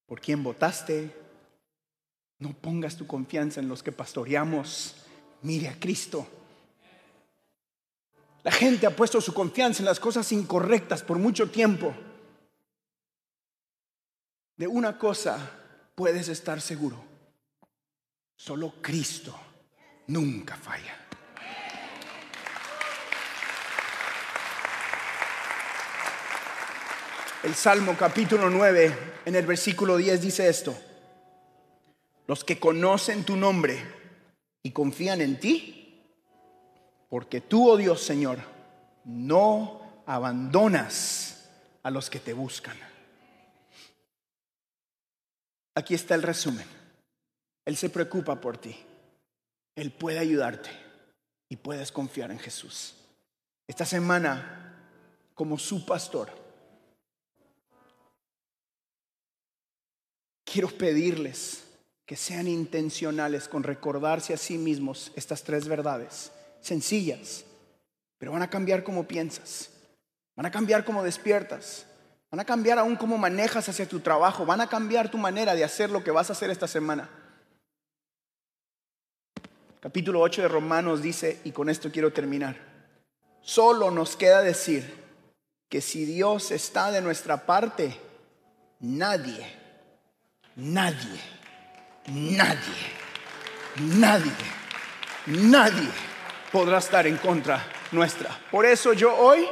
por 0.06 0.22
quién 0.22 0.42
votaste. 0.42 1.14
No 2.38 2.54
pongas 2.54 2.96
tu 2.96 3.06
confianza 3.06 3.60
en 3.60 3.68
los 3.68 3.82
que 3.82 3.92
pastoreamos. 3.92 5.04
Mire 5.42 5.68
a 5.68 5.78
Cristo. 5.78 6.26
La 8.44 8.52
gente 8.52 8.86
ha 8.86 8.94
puesto 8.94 9.22
su 9.22 9.32
confianza 9.32 9.80
en 9.80 9.86
las 9.86 9.98
cosas 9.98 10.30
incorrectas 10.30 11.02
por 11.02 11.18
mucho 11.18 11.50
tiempo. 11.50 11.94
De 14.56 14.66
una 14.66 14.98
cosa 14.98 15.50
puedes 15.94 16.28
estar 16.28 16.60
seguro. 16.60 17.02
Solo 18.36 18.74
Cristo 18.82 19.34
nunca 20.08 20.56
falla. 20.56 20.94
El 27.42 27.54
Salmo 27.54 27.96
capítulo 27.98 28.50
9 28.50 29.22
en 29.24 29.36
el 29.36 29.46
versículo 29.46 29.96
10 29.96 30.20
dice 30.20 30.48
esto. 30.48 30.76
Los 32.26 32.44
que 32.44 32.60
conocen 32.60 33.24
tu 33.24 33.36
nombre 33.36 33.82
y 34.62 34.70
confían 34.72 35.22
en 35.22 35.40
ti, 35.40 35.83
porque 37.14 37.40
tú, 37.40 37.70
oh 37.70 37.76
Dios 37.76 38.02
Señor, 38.02 38.38
no 39.04 40.02
abandonas 40.04 41.48
a 41.84 41.90
los 41.92 42.10
que 42.10 42.18
te 42.18 42.32
buscan. 42.32 42.76
Aquí 45.76 45.94
está 45.94 46.16
el 46.16 46.24
resumen. 46.24 46.66
Él 47.66 47.76
se 47.76 47.88
preocupa 47.88 48.40
por 48.40 48.58
ti. 48.58 48.76
Él 49.76 49.92
puede 49.92 50.18
ayudarte 50.18 50.70
y 51.48 51.54
puedes 51.54 51.92
confiar 51.92 52.32
en 52.32 52.40
Jesús. 52.40 52.96
Esta 53.68 53.84
semana, 53.84 54.76
como 55.34 55.56
su 55.56 55.86
pastor, 55.86 56.30
quiero 60.44 60.66
pedirles 60.66 61.62
que 62.06 62.16
sean 62.16 62.48
intencionales 62.48 63.46
con 63.46 63.62
recordarse 63.62 64.34
a 64.34 64.36
sí 64.36 64.58
mismos 64.58 65.12
estas 65.14 65.44
tres 65.44 65.68
verdades, 65.68 66.32
sencillas, 66.64 67.44
pero 68.18 68.32
van 68.32 68.42
a 68.42 68.48
cambiar 68.48 68.82
cómo 68.82 69.06
piensas, 69.06 69.70
van 70.34 70.46
a 70.46 70.50
cambiar 70.50 70.84
cómo 70.84 71.02
despiertas, 71.02 71.86
van 72.30 72.40
a 72.40 72.44
cambiar 72.44 72.78
aún 72.78 72.96
cómo 72.96 73.18
manejas 73.18 73.68
hacia 73.68 73.86
tu 73.86 74.00
trabajo, 74.00 74.46
van 74.46 74.62
a 74.62 74.68
cambiar 74.68 75.10
tu 75.10 75.18
manera 75.18 75.54
de 75.54 75.62
hacer 75.62 75.90
lo 75.90 76.02
que 76.02 76.10
vas 76.10 76.30
a 76.30 76.32
hacer 76.32 76.50
esta 76.50 76.66
semana. 76.66 77.08
Capítulo 79.78 80.20
8 80.20 80.42
de 80.42 80.48
Romanos 80.48 81.02
dice, 81.02 81.40
y 81.44 81.52
con 81.52 81.68
esto 81.68 81.92
quiero 81.92 82.14
terminar, 82.14 82.56
solo 83.42 83.90
nos 83.90 84.16
queda 84.16 84.40
decir 84.40 85.04
que 85.68 85.82
si 85.82 86.06
Dios 86.06 86.50
está 86.50 86.90
de 86.90 87.02
nuestra 87.02 87.44
parte, 87.44 87.94
nadie, 88.80 89.46
nadie, 90.56 91.20
nadie, 92.06 92.74
nadie, 93.76 94.32
nadie 95.26 96.13
podrá 96.54 96.78
estar 96.78 97.04
en 97.04 97.16
contra 97.16 97.66
nuestra. 97.90 98.30
Por 98.48 98.64
eso 98.64 98.92
yo 98.92 99.12
hoy 99.12 99.44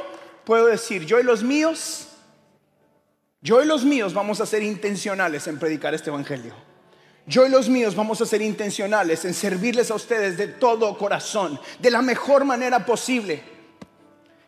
puedo 0.45 0.67
decir, 0.67 1.05
yo 1.05 1.19
y 1.19 1.23
los 1.23 1.43
míos, 1.43 2.07
yo 3.41 3.61
y 3.61 3.65
los 3.65 3.83
míos 3.83 4.13
vamos 4.13 4.39
a 4.39 4.45
ser 4.45 4.63
intencionales 4.63 5.45
en 5.47 5.59
predicar 5.59 5.93
este 5.93 6.11
Evangelio. 6.11 6.55
Yo 7.27 7.45
y 7.45 7.49
los 7.49 7.67
míos 7.67 7.93
vamos 7.93 8.21
a 8.21 8.25
ser 8.25 8.41
intencionales 8.41 9.25
en 9.25 9.33
servirles 9.33 9.91
a 9.91 9.95
ustedes 9.95 10.37
de 10.37 10.47
todo 10.47 10.97
corazón, 10.97 11.59
de 11.77 11.91
la 11.91 12.01
mejor 12.01 12.45
manera 12.45 12.85
posible. 12.85 13.43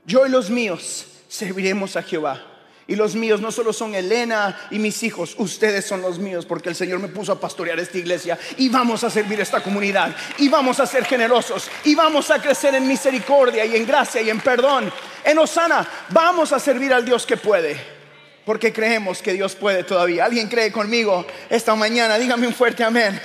Yo 0.06 0.26
y 0.26 0.30
los 0.30 0.50
míos 0.50 1.08
serviremos 1.28 1.98
a 1.98 2.04
Jehová. 2.04 2.55
Y 2.88 2.96
los 2.96 3.16
míos 3.16 3.42
no 3.42 3.52
solo 3.52 3.74
son 3.74 3.96
Elena 3.96 4.68
y 4.70 4.78
mis 4.78 5.02
hijos, 5.02 5.34
ustedes 5.40 5.86
son 5.86 6.02
los 6.02 6.20
míos 6.20 6.46
porque 6.46 6.70
el 6.70 6.76
Señor 6.76 7.00
me 7.00 7.08
puso 7.08 7.32
a 7.32 7.40
pastorear 7.40 7.80
esta 7.80 7.98
iglesia 7.98 8.38
y 8.58 8.70
vamos 8.70 9.04
a 9.04 9.10
servir 9.10 9.40
esta 9.40 9.64
comunidad 9.64 10.16
y 10.38 10.50
vamos 10.50 10.80
a 10.80 10.86
ser 10.86 11.04
generosos 11.06 11.70
y 11.84 11.96
vamos 11.96 12.30
a 12.30 12.40
crecer 12.40 12.76
en 12.76 12.88
misericordia 12.88 13.66
y 13.66 13.76
en 13.76 13.88
gracia 13.88 14.22
y 14.22 14.30
en 14.30 14.40
perdón. 14.40 14.92
En 15.24 15.40
Osana 15.40 15.88
vamos 16.10 16.54
a 16.54 16.60
servir 16.60 16.94
al 16.94 17.04
Dios 17.04 17.26
que 17.26 17.38
puede 17.38 17.96
porque 18.46 18.72
creemos 18.72 19.24
que 19.24 19.34
Dios 19.34 19.56
puede 19.56 19.84
todavía. 19.84 20.26
¿Alguien 20.26 20.48
cree 20.48 20.72
conmigo 20.72 21.26
esta 21.50 21.74
mañana? 21.74 22.20
Dígame 22.20 22.46
un 22.46 22.54
fuerte 22.54 22.84
amén. 22.84 23.20